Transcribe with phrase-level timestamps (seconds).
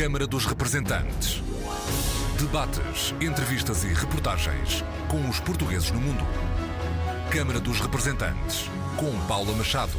[0.00, 1.42] Câmara dos Representantes.
[2.38, 6.24] Debates, entrevistas e reportagens com os portugueses no mundo.
[7.30, 8.64] Câmara dos Representantes,
[8.96, 9.98] com Paula Machado.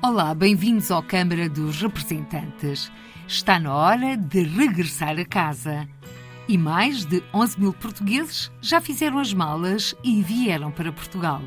[0.00, 2.88] Olá, bem-vindos ao Câmara dos Representantes.
[3.26, 5.88] Está na hora de regressar a casa.
[6.48, 11.42] E mais de 11 mil portugueses já fizeram as malas e vieram para Portugal.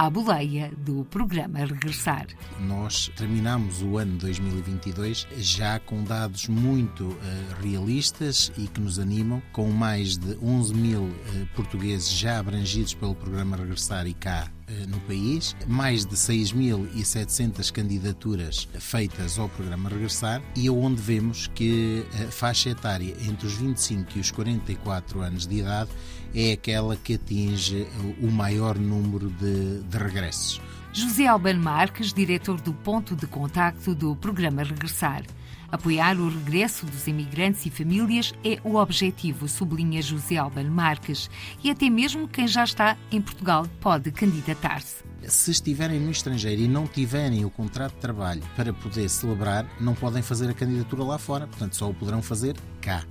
[0.00, 2.26] À boleia do programa Regressar.
[2.58, 7.18] Nós terminamos o ano 2022 já com dados muito uh,
[7.62, 11.14] realistas e que nos animam, com mais de 11 mil uh,
[11.54, 18.68] portugueses já abrangidos pelo programa Regressar e cá eh, no país, mais de 6.700 candidaturas
[18.78, 20.40] feitas ao programa Regressar.
[20.54, 25.56] E onde vemos que a faixa etária entre os 25 e os 44 anos de
[25.56, 25.90] idade
[26.34, 27.86] é aquela que atinge
[28.20, 30.60] o maior número de, de regressos.
[30.92, 35.22] José Albano Marques, diretor do Ponto de Contacto do programa Regressar.
[35.70, 41.30] Apoiar o regresso dos imigrantes e famílias é o objetivo, sublinha José Albano Marques,
[41.62, 45.04] e até mesmo quem já está em Portugal pode candidatar-se.
[45.28, 49.94] Se estiverem no estrangeiro e não tiverem o contrato de trabalho para poder celebrar, não
[49.94, 53.04] podem fazer a candidatura lá fora, portanto só o poderão fazer cá.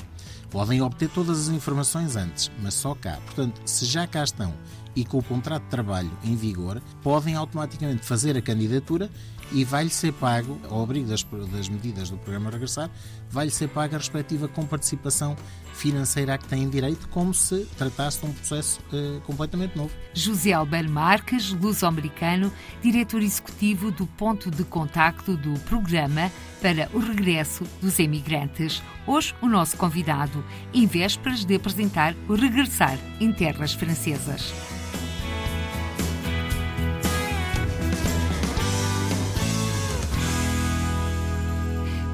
[0.50, 3.20] Podem obter todas as informações antes, mas só cá.
[3.26, 4.54] Portanto, se já cá estão
[4.96, 9.10] e com o contrato de trabalho em vigor, podem automaticamente fazer a candidatura
[9.52, 12.90] e vai-lhe ser pago, ao abrigo das, das medidas do programa Regressar,
[13.30, 15.36] vai-lhe ser paga a respectiva comparticipação
[15.74, 19.92] financeira a que têm direito, como se tratasse de um processo uh, completamente novo.
[20.14, 27.64] José Albert Marques, luso-americano, diretor executivo do ponto de contacto do programa para o regresso
[27.82, 28.84] dos emigrantes.
[29.08, 34.54] Hoje, o nosso convidado, em vésperas de apresentar o Regressar em terras francesas.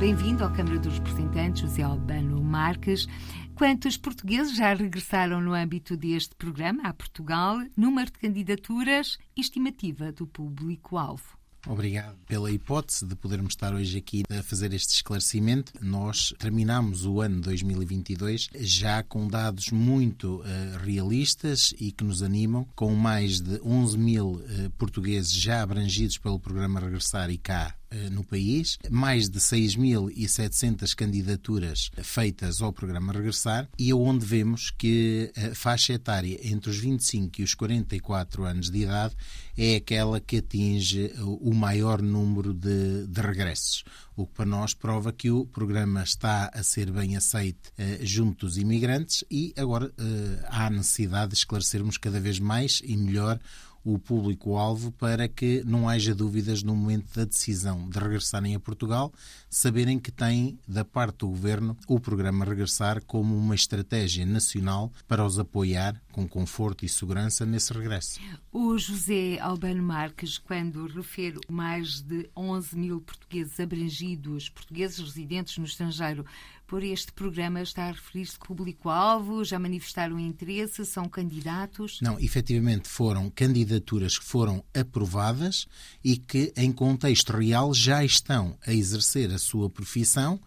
[0.05, 3.07] Bem-vindo à Câmara dos Representantes, José Albano Marques.
[3.55, 7.57] Quantos portugueses já regressaram no âmbito deste programa a Portugal?
[7.75, 11.39] Número de candidaturas estimativa do público-alvo?
[11.67, 15.73] Obrigado pela hipótese de podermos estar hoje aqui a fazer este esclarecimento.
[15.81, 20.43] Nós terminamos o ano 2022 já com dados muito uh,
[20.83, 26.39] realistas e que nos animam, com mais de 11 mil uh, portugueses já abrangidos pelo
[26.39, 27.75] programa Regressar e cá
[28.11, 33.67] no país, mais de 6.700 candidaturas feitas ao programa Regressar.
[33.78, 38.79] E onde vemos que a faixa etária entre os 25 e os 44 anos de
[38.79, 39.16] idade
[39.57, 43.84] é aquela que atinge o maior número de, de regressos.
[44.16, 48.45] O que para nós prova que o programa está a ser bem aceito eh, junto
[48.45, 49.23] dos imigrantes.
[49.29, 53.39] E agora eh, há necessidade de esclarecermos cada vez mais e melhor
[53.85, 59.13] o público-alvo para que não haja dúvidas no momento da decisão de regressarem a Portugal,
[59.47, 65.23] saberem que têm, da parte do Governo, o programa Regressar como uma estratégia nacional para
[65.23, 68.19] os apoiar com conforto e segurança nesse regresso.
[68.51, 75.66] O José Albano Marques, quando refere mais de 11 mil portugueses abrangidos, portugueses residentes no
[75.66, 76.25] estrangeiro,
[76.68, 79.44] por este programa está a referir-se público-alvo?
[79.44, 80.86] Já manifestaram interesse?
[80.86, 82.00] São candidatos?
[82.02, 85.68] Não, efetivamente foram candidaturas que foram aprovadas
[86.03, 90.40] e que, em contexto real, já estão a exercer a sua profissão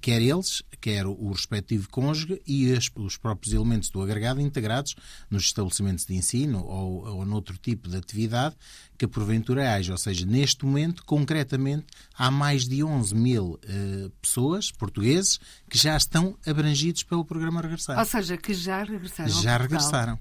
[0.00, 4.94] quer eles, quer o respectivo cônjuge e os próprios elementos do agregado integrados
[5.30, 8.56] nos estabelecimentos de ensino ou, ou noutro tipo de atividade
[8.98, 9.92] que porventura haja.
[9.92, 15.96] Ou seja, neste momento, concretamente, há mais de 11 mil uh, pessoas, portugueses, que já
[15.96, 17.98] estão abrangidos pelo programa Regressar.
[17.98, 19.42] Ou seja, que já regressaram.
[19.42, 20.18] Já regressaram.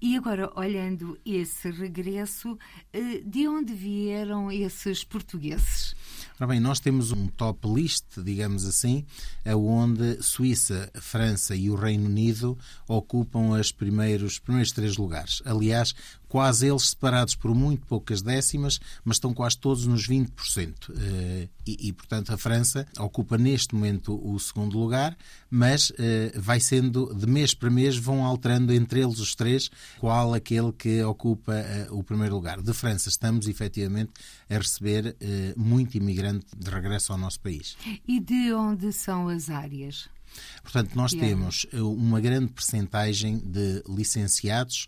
[0.00, 2.58] E agora, olhando esse regresso,
[2.92, 5.94] eh, de onde vieram esses portugueses?
[6.40, 9.04] Ora bem, nós temos um top list, digamos assim,
[9.44, 12.56] onde Suíça, França e o Reino Unido
[12.88, 15.42] ocupam os primeiros, primeiros três lugares.
[15.44, 15.94] Aliás,
[16.30, 20.74] quase eles separados por muito poucas décimas, mas estão quase todos nos 20%.
[20.96, 25.16] Eh, e, e portanto, a França ocupa neste momento o segundo lugar,
[25.50, 30.32] mas eh, vai sendo, de mês para mês, vão alterando entre eles os três qual
[30.32, 32.62] aquele que ocupa eh, o primeiro lugar.
[32.62, 34.12] De França estamos, efetivamente,
[34.48, 35.16] a receber
[35.56, 37.76] muito imigrante de regresso ao nosso país.
[38.06, 40.08] E de onde são as áreas?
[40.62, 44.86] Portanto, nós temos uma grande percentagem de licenciados,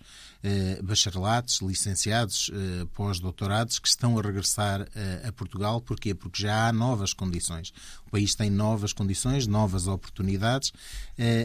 [0.83, 2.51] bacharelatos, licenciados,
[2.95, 4.87] pós-doutorados que estão a regressar
[5.27, 5.81] a Portugal.
[5.81, 6.15] Porquê?
[6.15, 7.73] Porque já há novas condições.
[8.07, 10.73] O país tem novas condições, novas oportunidades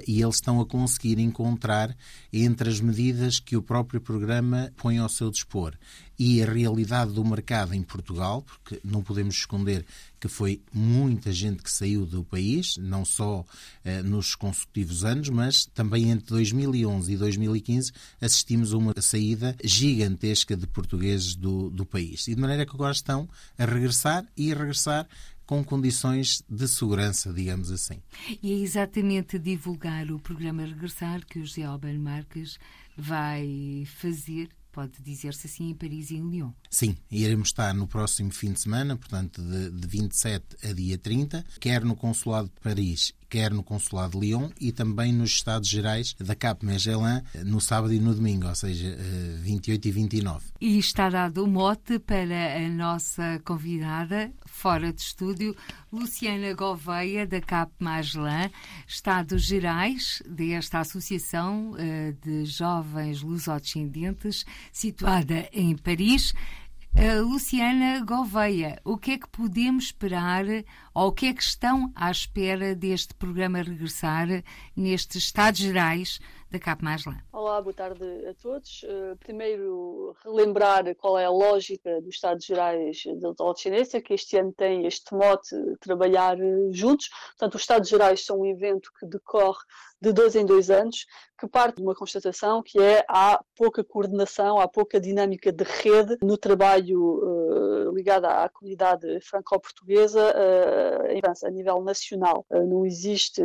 [0.08, 1.96] e eles estão a conseguir encontrar
[2.34, 5.78] entre as medidas que o próprio programa põe ao seu dispor
[6.20, 9.86] e a realidade do mercado em Portugal, porque não podemos esconder
[10.20, 13.46] que foi muita gente que saiu do país, não só
[13.86, 20.56] eh, nos consecutivos anos, mas também entre 2011 e 2015 assistimos a uma saída gigantesca
[20.56, 22.28] de portugueses do, do país.
[22.28, 25.08] E de maneira que agora estão a regressar e a regressar
[25.46, 28.02] com condições de segurança, digamos assim.
[28.44, 32.60] E é exatamente divulgar o programa Regressar que o José Albano Marques
[32.98, 36.52] vai fazer pode dizer-se assim, em Paris e em Lyon.
[36.70, 41.44] Sim, iremos estar no próximo fim de semana, portanto, de, de 27 a dia 30,
[41.60, 46.16] quer no Consulado de Paris, quer no Consulado de Lyon e também nos Estados Gerais
[46.20, 48.98] da Cap Magellan no sábado e no domingo, ou seja,
[49.42, 50.46] 28 eh, e 29.
[50.62, 55.56] E está dado o mote para a nossa convidada, fora de estúdio,
[55.92, 58.50] Luciana Gouveia, da Cap Magellan,
[58.88, 66.34] Estados Gerais, desta Associação eh, de Jovens Lusodescendentes, situada em Paris.
[67.22, 70.46] Luciana Gouveia, o que é que podemos esperar
[70.96, 74.28] ou o que é que estão à espera deste programa regressar
[74.76, 77.16] nestes Estados Gerais da CAP Masla?
[77.32, 78.84] Olá, boa tarde a todos.
[78.84, 84.54] Uh, primeiro, relembrar qual é a lógica dos Estados Gerais da Autodescendência, que este ano
[84.54, 86.38] tem este mote trabalhar
[86.72, 87.10] juntos.
[87.30, 89.60] Portanto, os Estados Gerais são um evento que decorre
[90.02, 91.06] de dois em dois anos,
[91.40, 96.18] que parte de uma constatação que é há pouca coordenação, há pouca dinâmica de rede
[96.22, 102.46] no trabalho uh, ligado à comunidade franco-portuguesa uh, em França, a nível nacional.
[102.50, 103.42] Uh, não existe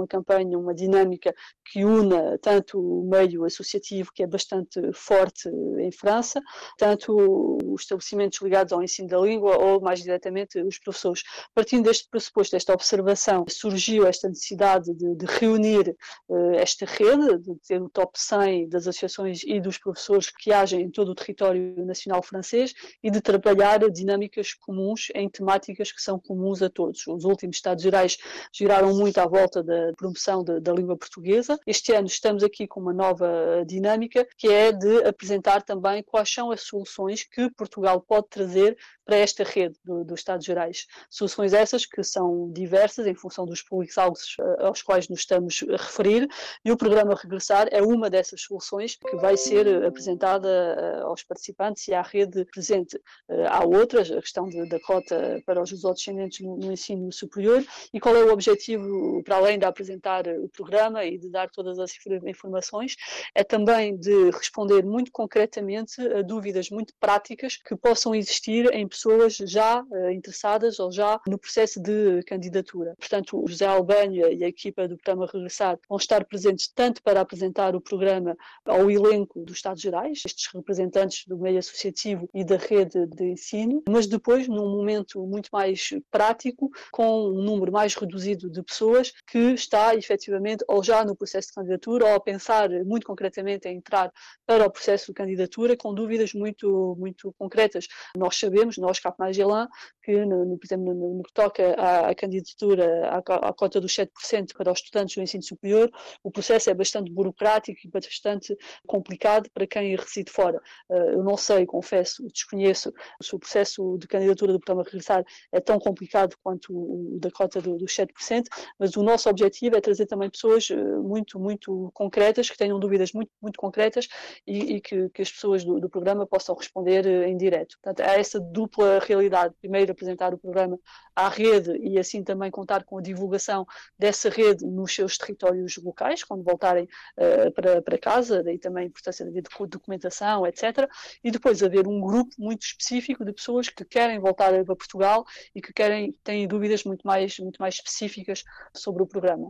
[0.00, 5.48] uma campanha, uma dinâmica que una tanto o meio associativo, que é bastante forte
[5.78, 6.40] em França,
[6.78, 11.22] tanto os estabelecimentos ligados ao ensino da língua ou, mais diretamente, os professores.
[11.54, 15.96] Partindo deste pressuposto, desta observação, surgiu esta necessidade de, de reunir
[16.28, 20.82] uh, esta rede, de ter o top 100 das associações e dos professores que agem
[20.82, 26.18] em todo o território nacional francês e de trabalhar dinâmicas comuns em temáticas que são
[26.18, 27.06] comuns a todos.
[27.06, 28.18] Os últimos Estados Gerais
[28.52, 31.58] giraram muito à volta da promoção de, da língua portuguesa.
[31.66, 36.50] Este ano estamos aqui com uma nova dinâmica que é de apresentar também quais são
[36.50, 40.86] as soluções que Portugal pode trazer para esta rede do, dos Estados Gerais.
[41.10, 45.76] Soluções essas que são diversas em função dos públicos-alvos eh, aos quais nos estamos a
[45.76, 46.28] referir
[46.64, 51.24] e o programa Regressar é uma dessas soluções que vai ser eh, apresentada eh, aos
[51.24, 53.00] participantes e à rede presente.
[53.48, 57.98] Há outras, a questão de, da cota para os descendentes no, no ensino superior e
[57.98, 61.92] qual é o objetivo, para além de apresentar o programa e de dar todas as
[62.26, 62.96] informações,
[63.34, 69.36] é também de responder muito concretamente a dúvidas muito práticas que possam existir em pessoas
[69.36, 72.94] já uh, interessadas ou já no processo de candidatura.
[72.98, 77.20] Portanto, o José Albânia e a equipa do programa Regressar vão estar presentes tanto para
[77.20, 78.36] apresentar o programa
[78.66, 83.82] ao elenco dos Estados Gerais, estes representantes do meio associativo e da rede de ensino,
[83.88, 89.54] mas depois, num momento muito mais prático, com um número mais reduzido de pessoas que
[89.70, 94.12] está efetivamente ou já no processo de candidatura ou a pensar muito concretamente em entrar
[94.44, 97.86] para o processo de candidatura com dúvidas muito, muito concretas.
[98.16, 99.68] Nós sabemos, nós, Cap Magellan,
[100.02, 103.80] que, no, no, por exemplo, no, no que toca à, à candidatura à, à, cota
[103.80, 105.88] dos 7% para os estudantes do ensino superior,
[106.24, 108.56] o processo é bastante burocrático e bastante
[108.86, 110.60] complicado para quem reside fora.
[110.88, 115.60] Uh, eu não sei, confesso, desconheço se o processo de candidatura do programa Regressar é
[115.60, 118.44] tão complicado quanto o da cota do, dos 7%,
[118.78, 123.12] mas o nosso objetivo é trazer também pessoas uh, muito, muito concretas, que tenham dúvidas
[123.12, 124.08] muito, muito concretas
[124.46, 127.76] e, e que, que, as pessoas do, do programa possam responder uh, em direto.
[127.82, 129.54] Portanto, há essa dupla realidade.
[129.60, 130.78] Primeiro, apresentar o programa
[131.14, 133.66] à rede e assim também contar com a divulgação
[133.98, 138.86] dessa rede nos seus territórios locais, quando voltarem uh, para, para casa, daí também a
[138.86, 140.88] importância de documentação, etc.
[141.22, 145.24] E depois haver um grupo muito específico de pessoas que querem voltar para Portugal
[145.54, 149.49] e que querem, têm dúvidas muito mais, muito mais específicas sobre o programa.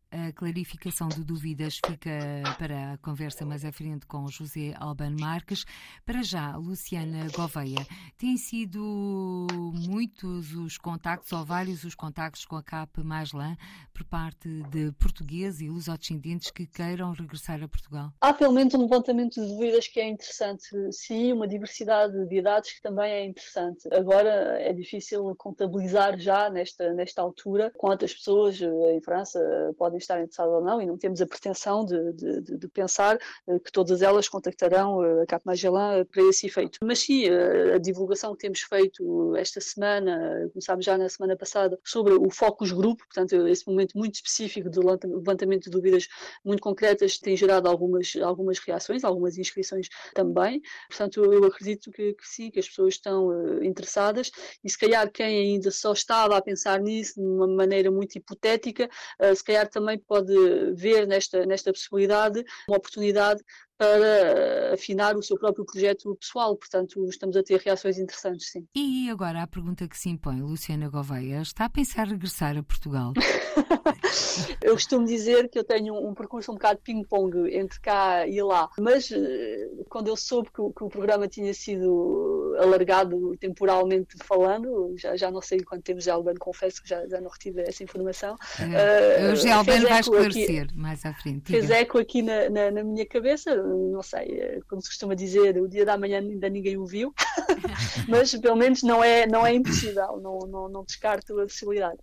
[0.13, 2.11] A clarificação de dúvidas fica
[2.59, 5.63] para a conversa mais à frente com José Albano Marques.
[6.05, 7.87] Para já, Luciana Gouveia,
[8.17, 9.47] tem sido
[9.87, 13.55] muitos os contactos, ou vários os contactos com a CAP Maslan
[13.93, 18.11] por parte de portugueses e lusodescendentes que queiram regressar a Portugal?
[18.19, 22.73] Há pelo menos um levantamento de dúvidas que é interessante, sim, uma diversidade de idades
[22.73, 23.87] que também é interessante.
[23.93, 29.39] Agora é difícil contabilizar já nesta, nesta altura quantas pessoas em França
[29.77, 33.17] podem estar interessadas ou não, e não temos a pretensão de, de, de pensar
[33.63, 36.79] que todas elas contactarão a CAP Magellan para esse efeito.
[36.83, 42.13] Mas sim, a divulgação que temos feito esta semana, começámos já na semana passada, sobre
[42.13, 46.07] o Focus Group, portanto, esse momento muito específico de levantamento de dúvidas
[46.43, 50.61] muito concretas, tem gerado algumas, algumas reações, algumas inscrições também.
[50.89, 54.31] Portanto, eu acredito que, que sim, que as pessoas estão interessadas
[54.63, 58.89] e se calhar quem ainda só estava a pensar nisso de uma maneira muito hipotética,
[59.35, 60.33] se calhar também pode
[60.73, 63.43] ver nesta, nesta possibilidade uma oportunidade
[63.77, 66.55] para afinar o seu próprio projeto pessoal.
[66.55, 68.67] Portanto, estamos a ter reações interessantes, sim.
[68.75, 73.13] E agora a pergunta que se impõe, Luciana Gouveia, está a pensar regressar a Portugal?
[74.61, 78.69] eu costumo dizer que eu tenho um, percurso um bocado ping-pong entre cá e lá,
[78.79, 85.15] mas eh, quando eu soube que, que, o programa tinha sido alargado temporalmente falando, já,
[85.15, 88.35] já não sei quanto tempo já Albano, confesso que já, já não retive essa informação.
[88.59, 91.51] Uh, o Gelban vai esclarecer aqui, mais à frente.
[91.51, 95.57] Fez eco aqui na, na, na minha cabeça, não sei, eh, como se costuma dizer,
[95.61, 97.13] o dia da manhã ainda ninguém o viu,
[98.07, 101.97] mas pelo menos não é, não é impossível, não, não, não descarto a possibilidade.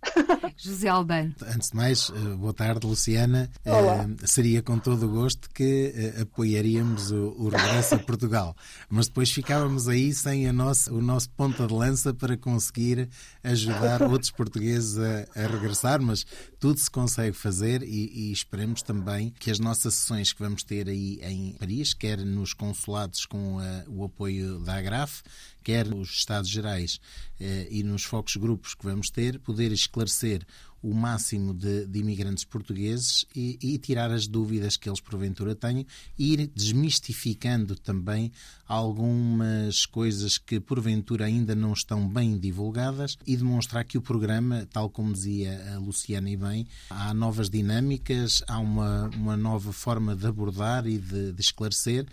[0.57, 1.33] José Albano.
[1.47, 3.49] Antes de mais, eh, boa tarde, Luciana.
[3.63, 4.05] Olá.
[4.05, 8.55] Uh, seria com todo o gosto que uh, apoiaríamos o, o, regresso a Portugal,
[8.89, 13.09] mas depois ficávamos aí sem a nossa, o nosso ponta de lança para conseguir
[13.43, 16.25] ajudar outros portugueses a, a regressar, mas
[16.59, 20.89] tudo se consegue fazer e, e esperemos também que as nossas sessões que vamos ter
[20.89, 25.21] aí em Paris, quer nos consulados com uh, o apoio da AGRAF,
[25.63, 26.99] quer nos Estados Gerais
[27.39, 30.45] uh, e nos focos grupos que vamos ter, poder esclarecer
[30.81, 35.85] o máximo de, de imigrantes portugueses e, e, tirar as dúvidas que eles porventura tenham
[36.17, 38.31] e ir desmistificando também
[38.67, 44.89] algumas coisas que porventura ainda não estão bem divulgadas e demonstrar que o programa, tal
[44.89, 50.27] como dizia a Luciana e bem, há novas dinâmicas, há uma, uma nova forma de
[50.27, 52.05] abordar e de, de esclarecer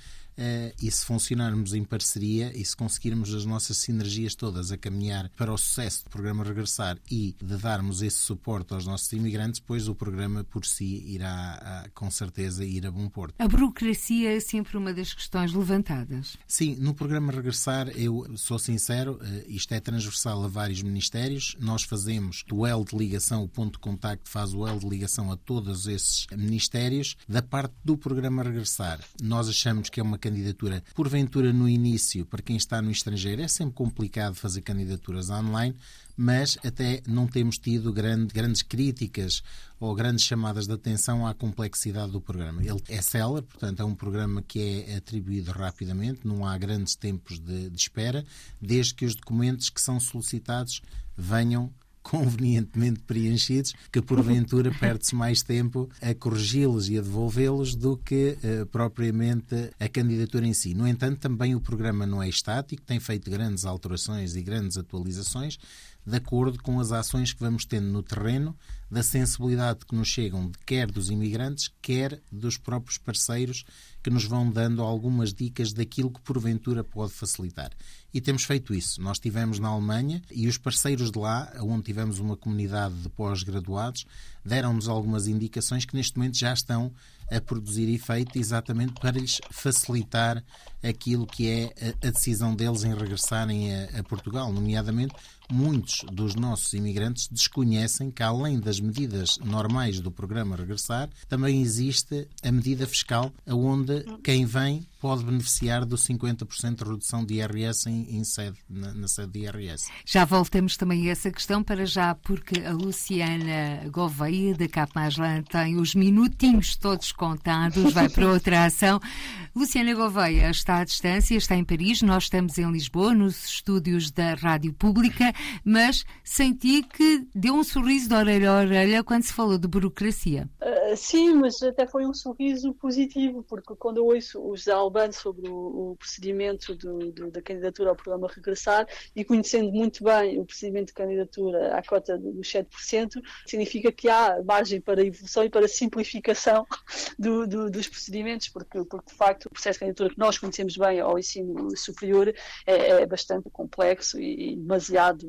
[0.80, 5.52] e se funcionarmos em parceria e se conseguirmos as nossas sinergias todas a caminhar para
[5.52, 9.94] o sucesso do programa Regressar e de darmos esse suporte aos nossos imigrantes, pois o
[9.94, 13.34] programa por si irá, com certeza, ir a bom porto.
[13.38, 16.36] A burocracia é sempre uma das questões levantadas.
[16.46, 21.56] Sim, no programa Regressar, eu sou sincero, eh, isto é transversal a vários ministérios.
[21.60, 25.30] Nós fazemos o L de ligação, o ponto de contacto faz o L de ligação
[25.30, 27.16] a todos esses ministérios.
[27.28, 30.82] Da parte do programa Regressar, nós achamos que é uma candidatura.
[30.94, 35.74] Porventura, no início, para quem está no estrangeiro, é sempre complicado fazer candidaturas online,
[36.16, 39.42] mas até não temos tido grande, grandes críticas
[39.78, 42.62] ou grandes chamadas de atenção à complexidade do programa.
[42.62, 47.38] Ele é seller, portanto, é um programa que é atribuído rapidamente, não há grandes tempos
[47.38, 48.24] de, de espera,
[48.60, 50.80] desde que os documentos que são solicitados
[51.16, 51.72] venham
[52.06, 58.64] convenientemente preenchidos, que porventura perde-se mais tempo a corrigi-los e a devolvê-los do que uh,
[58.66, 60.72] propriamente a candidatura em si.
[60.72, 65.58] No entanto, também o programa não é estático, tem feito grandes alterações e grandes atualizações
[66.06, 68.56] de acordo com as ações que vamos tendo no terreno,
[68.88, 73.64] da sensibilidade que nos chegam, quer dos imigrantes, quer dos próprios parceiros
[74.06, 77.72] que nos vão dando algumas dicas daquilo que porventura pode facilitar.
[78.14, 79.02] E temos feito isso.
[79.02, 84.06] Nós tivemos na Alemanha e os parceiros de lá, onde tivemos uma comunidade de pós-graduados,
[84.44, 86.92] deram-nos algumas indicações que neste momento já estão
[87.28, 90.40] a produzir efeito exatamente para lhes facilitar
[90.80, 95.16] aquilo que é a, decisão deles em regressarem a, a Portugal, nomeadamente
[95.50, 102.28] muitos dos nossos imigrantes desconhecem que, além das medidas normais do programa Regressar, também existe
[102.42, 108.16] a medida fiscal, onde quem vem pode beneficiar do 50% de redução de IRS em,
[108.16, 109.90] em sede, na, na, sede de IRS.
[110.04, 115.76] Já voltamos também a essa questão para já, porque a Luciana Gouveia, da Capmaslan, tem
[115.76, 119.00] os minutinhos todos contados, vai para outra ação.
[119.54, 124.34] Luciana Gouveia está à distância, está em Paris, nós estamos em Lisboa, nos estúdios da
[124.34, 125.32] Rádio Pública,
[125.64, 130.48] mas senti que deu um sorriso de orelha a orelha quando se falou de burocracia.
[130.60, 134.68] Uh, sim, mas até foi um sorriso positivo, porque quando eu ouço os
[135.12, 140.38] Sobre o, o procedimento do, do, da candidatura ao programa Regressar e conhecendo muito bem
[140.38, 145.50] o procedimento de candidatura à cota dos 7%, significa que há margem para evolução e
[145.50, 146.66] para simplificação
[147.18, 151.00] do, dos procedimentos, porque, porque de facto o processo de candidatura que nós conhecemos bem
[151.00, 152.32] ao ensino superior
[152.66, 155.26] é, é bastante complexo e, e demasiado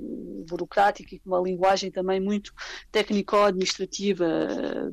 [0.47, 2.53] burocrático e com uma linguagem também muito
[2.91, 4.25] técnico-administrativa,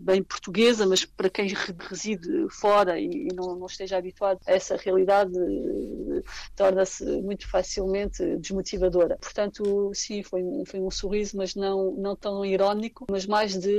[0.00, 1.48] bem portuguesa, mas para quem
[1.88, 5.32] reside fora e não, não esteja habituado a essa realidade,
[6.54, 9.16] torna-se muito facilmente desmotivadora.
[9.20, 13.70] Portanto, sim, foi um, foi um sorriso, mas não, não tão irónico, mas mais de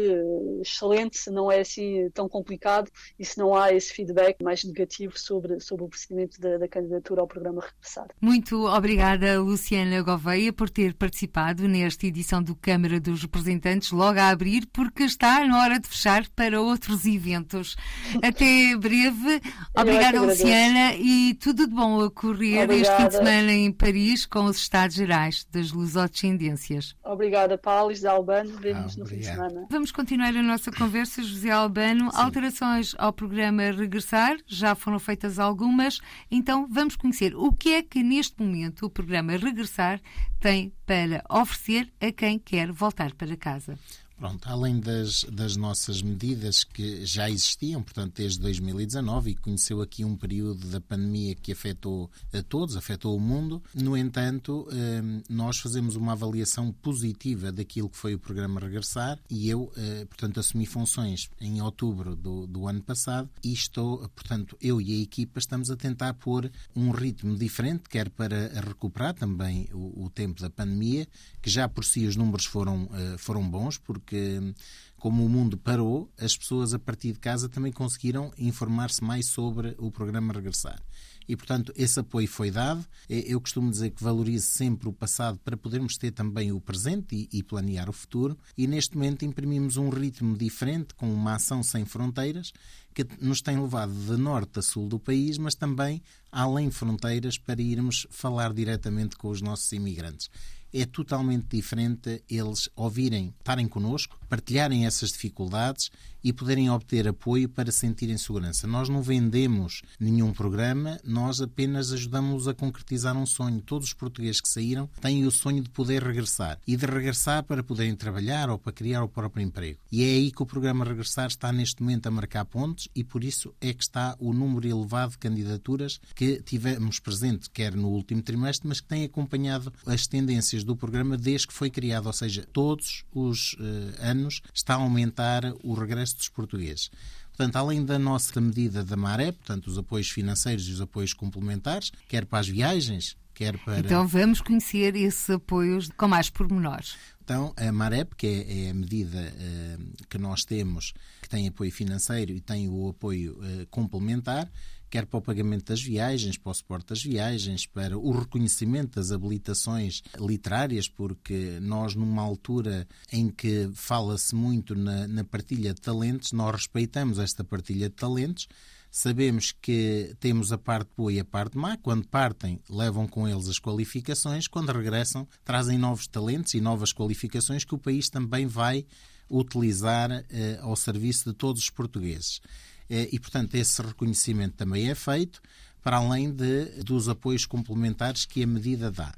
[0.61, 5.17] excelente, se não é assim tão complicado e se não há esse feedback mais negativo
[5.17, 8.07] sobre, sobre o procedimento da, da candidatura ao programa Regressar.
[8.19, 14.29] Muito obrigada, Luciana Gouveia, por ter participado nesta edição do Câmara dos Representantes, logo a
[14.29, 17.75] abrir, porque está na hora de fechar para outros eventos.
[18.21, 19.41] Até breve.
[19.75, 20.64] Obrigada, Luciana,
[20.99, 22.73] e tudo de bom a correr Obrigada.
[22.75, 26.95] este fim de semana em Paris com os Estados Gerais das Lusodescendências.
[27.03, 28.57] Obrigada, Paulo, José Albano.
[28.59, 29.67] Vemos ah, no fim de semana.
[29.69, 32.11] Vamos continuar a nossa conversa, José Albano.
[32.11, 32.17] Sim.
[32.17, 38.03] Alterações ao programa Regressar, já foram feitas algumas, então vamos conhecer o que é que
[38.03, 40.01] neste momento o programa Regressar
[40.39, 43.77] tem para oferecer a quem quer voltar para casa.
[44.17, 50.05] Pronto, além das, das nossas medidas que já existiam, portanto, desde 2019, e conheceu aqui
[50.05, 55.57] um período da pandemia que afetou a todos, afetou o mundo, no entanto, hum, nós
[55.57, 60.65] fazemos uma avaliação positiva daquilo que foi o programa Regressar e eu, eh, portanto, assumi
[60.65, 65.69] funções em outubro do, do ano passado e estou, portanto, eu e a equipa estamos
[65.69, 71.05] a tentar pôr um ritmo diferente, quer para recuperar também o, o tempo da pandemia,
[71.41, 74.53] que já por si os números foram, eh, foram bons, porque porque
[74.97, 79.75] como o mundo parou, as pessoas a partir de casa também conseguiram informar-se mais sobre
[79.77, 80.79] o programa Regressar.
[81.27, 82.85] E, portanto, esse apoio foi dado.
[83.09, 87.39] Eu costumo dizer que valorizo sempre o passado para podermos ter também o presente e,
[87.39, 88.37] e planear o futuro.
[88.55, 92.51] E, neste momento, imprimimos um ritmo diferente, com uma ação sem fronteiras,
[92.95, 97.61] que nos tem levado de norte a sul do país, mas também além fronteiras, para
[97.61, 100.29] irmos falar diretamente com os nossos imigrantes
[100.77, 105.89] é totalmente diferente eles ouvirem, estarem connosco, partilharem essas dificuldades
[106.21, 108.67] e poderem obter apoio para sentirem segurança.
[108.67, 113.61] Nós não vendemos nenhum programa, nós apenas ajudamos a concretizar um sonho.
[113.61, 117.63] Todos os portugueses que saíram têm o sonho de poder regressar e de regressar para
[117.63, 119.79] poderem trabalhar ou para criar o próprio emprego.
[119.89, 123.23] E é aí que o programa Regressar está neste momento a marcar pontos e por
[123.23, 128.21] isso é que está o número elevado de candidaturas que tivemos presente, quer no último
[128.21, 132.47] trimestre, mas que tem acompanhado as tendências do programa desde que foi criado, ou seja,
[132.51, 133.57] todos os uh,
[133.99, 136.89] anos está a aumentar o regresso dos portugueses.
[137.29, 141.91] Portanto, além da nossa medida da Maré, portanto, os apoios financeiros e os apoios complementares,
[142.07, 143.79] quer para as viagens, quer para.
[143.79, 146.95] Então vamos conhecer esses apoios com mais pormenores.
[147.25, 150.93] Então, a MAREP, que é, é a medida uh, que nós temos,
[151.25, 154.47] que tem apoio financeiro e tem o apoio uh, complementar,
[154.91, 159.11] quer para o pagamento das viagens, para o suporte das viagens, para o reconhecimento das
[159.11, 166.31] habilitações literárias, porque nós, numa altura em que fala-se muito na, na partilha de talentos,
[166.31, 168.47] nós respeitamos esta partilha de talentos.
[168.91, 171.75] Sabemos que temos a parte boa e a parte má.
[171.75, 174.47] Quando partem, levam com eles as qualificações.
[174.47, 178.85] Quando regressam, trazem novos talentos e novas qualificações que o país também vai
[179.29, 182.41] utilizar eh, ao serviço de todos os portugueses.
[182.89, 185.41] Eh, e, portanto, esse reconhecimento também é feito,
[185.81, 189.13] para além de, dos apoios complementares que a medida dá.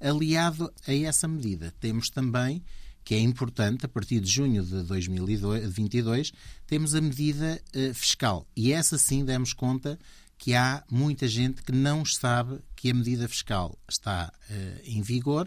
[0.00, 2.62] Aliado a essa medida, temos também,
[3.04, 6.32] que é importante, a partir de junho de 2022,
[6.66, 8.46] temos a medida eh, fiscal.
[8.56, 9.98] E essa sim demos conta
[10.40, 15.46] que há muita gente que não sabe que a medida fiscal está uh, em vigor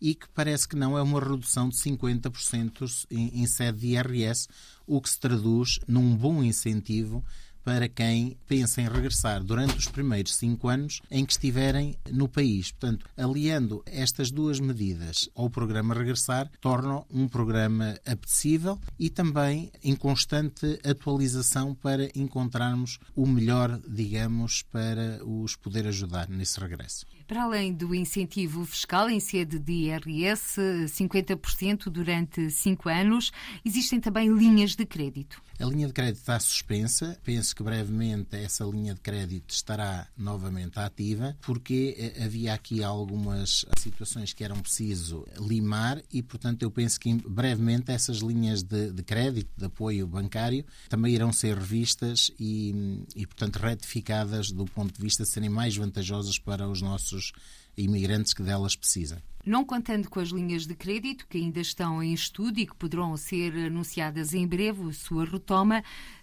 [0.00, 4.48] e que parece que não é uma redução de 50% em, em sede de IRS,
[4.86, 7.24] o que se traduz num bom incentivo
[7.64, 12.70] para quem pensa em regressar durante os primeiros cinco anos em que estiverem no país.
[12.70, 19.96] Portanto, aliando estas duas medidas ao programa Regressar, tornam um programa apetecível e também em
[19.96, 27.06] constante atualização para encontrarmos o melhor, digamos, para os poder ajudar nesse regresso.
[27.26, 33.32] Para além do incentivo fiscal em sede de IRS, 50% durante cinco anos,
[33.64, 35.42] existem também linhas de crédito.
[35.60, 37.16] A linha de crédito está suspensa.
[37.22, 43.64] Penso que brevemente essa linha de crédito estará novamente ativa, porque eh, havia aqui algumas
[43.78, 49.02] situações que eram preciso limar e, portanto, eu penso que brevemente essas linhas de, de
[49.04, 55.00] crédito, de apoio bancário, também irão ser revistas e, e, portanto, retificadas do ponto de
[55.00, 57.32] vista de serem mais vantajosas para os nossos
[57.76, 59.18] imigrantes que delas precisam.
[59.44, 63.14] Não contando com as linhas de crédito que ainda estão em estudo e que poderão
[63.16, 65.82] ser anunciadas em breve, sua retoma,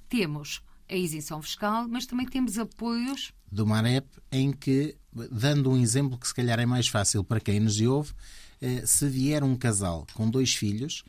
[0.09, 3.31] temos a isenção fiscal, mas também temos apoios.
[3.51, 4.95] Do Marep, em que,
[5.31, 8.11] dando um exemplo que se calhar é mais fácil para quem nos ouve,
[8.59, 11.03] eh, se vier um casal com dois filhos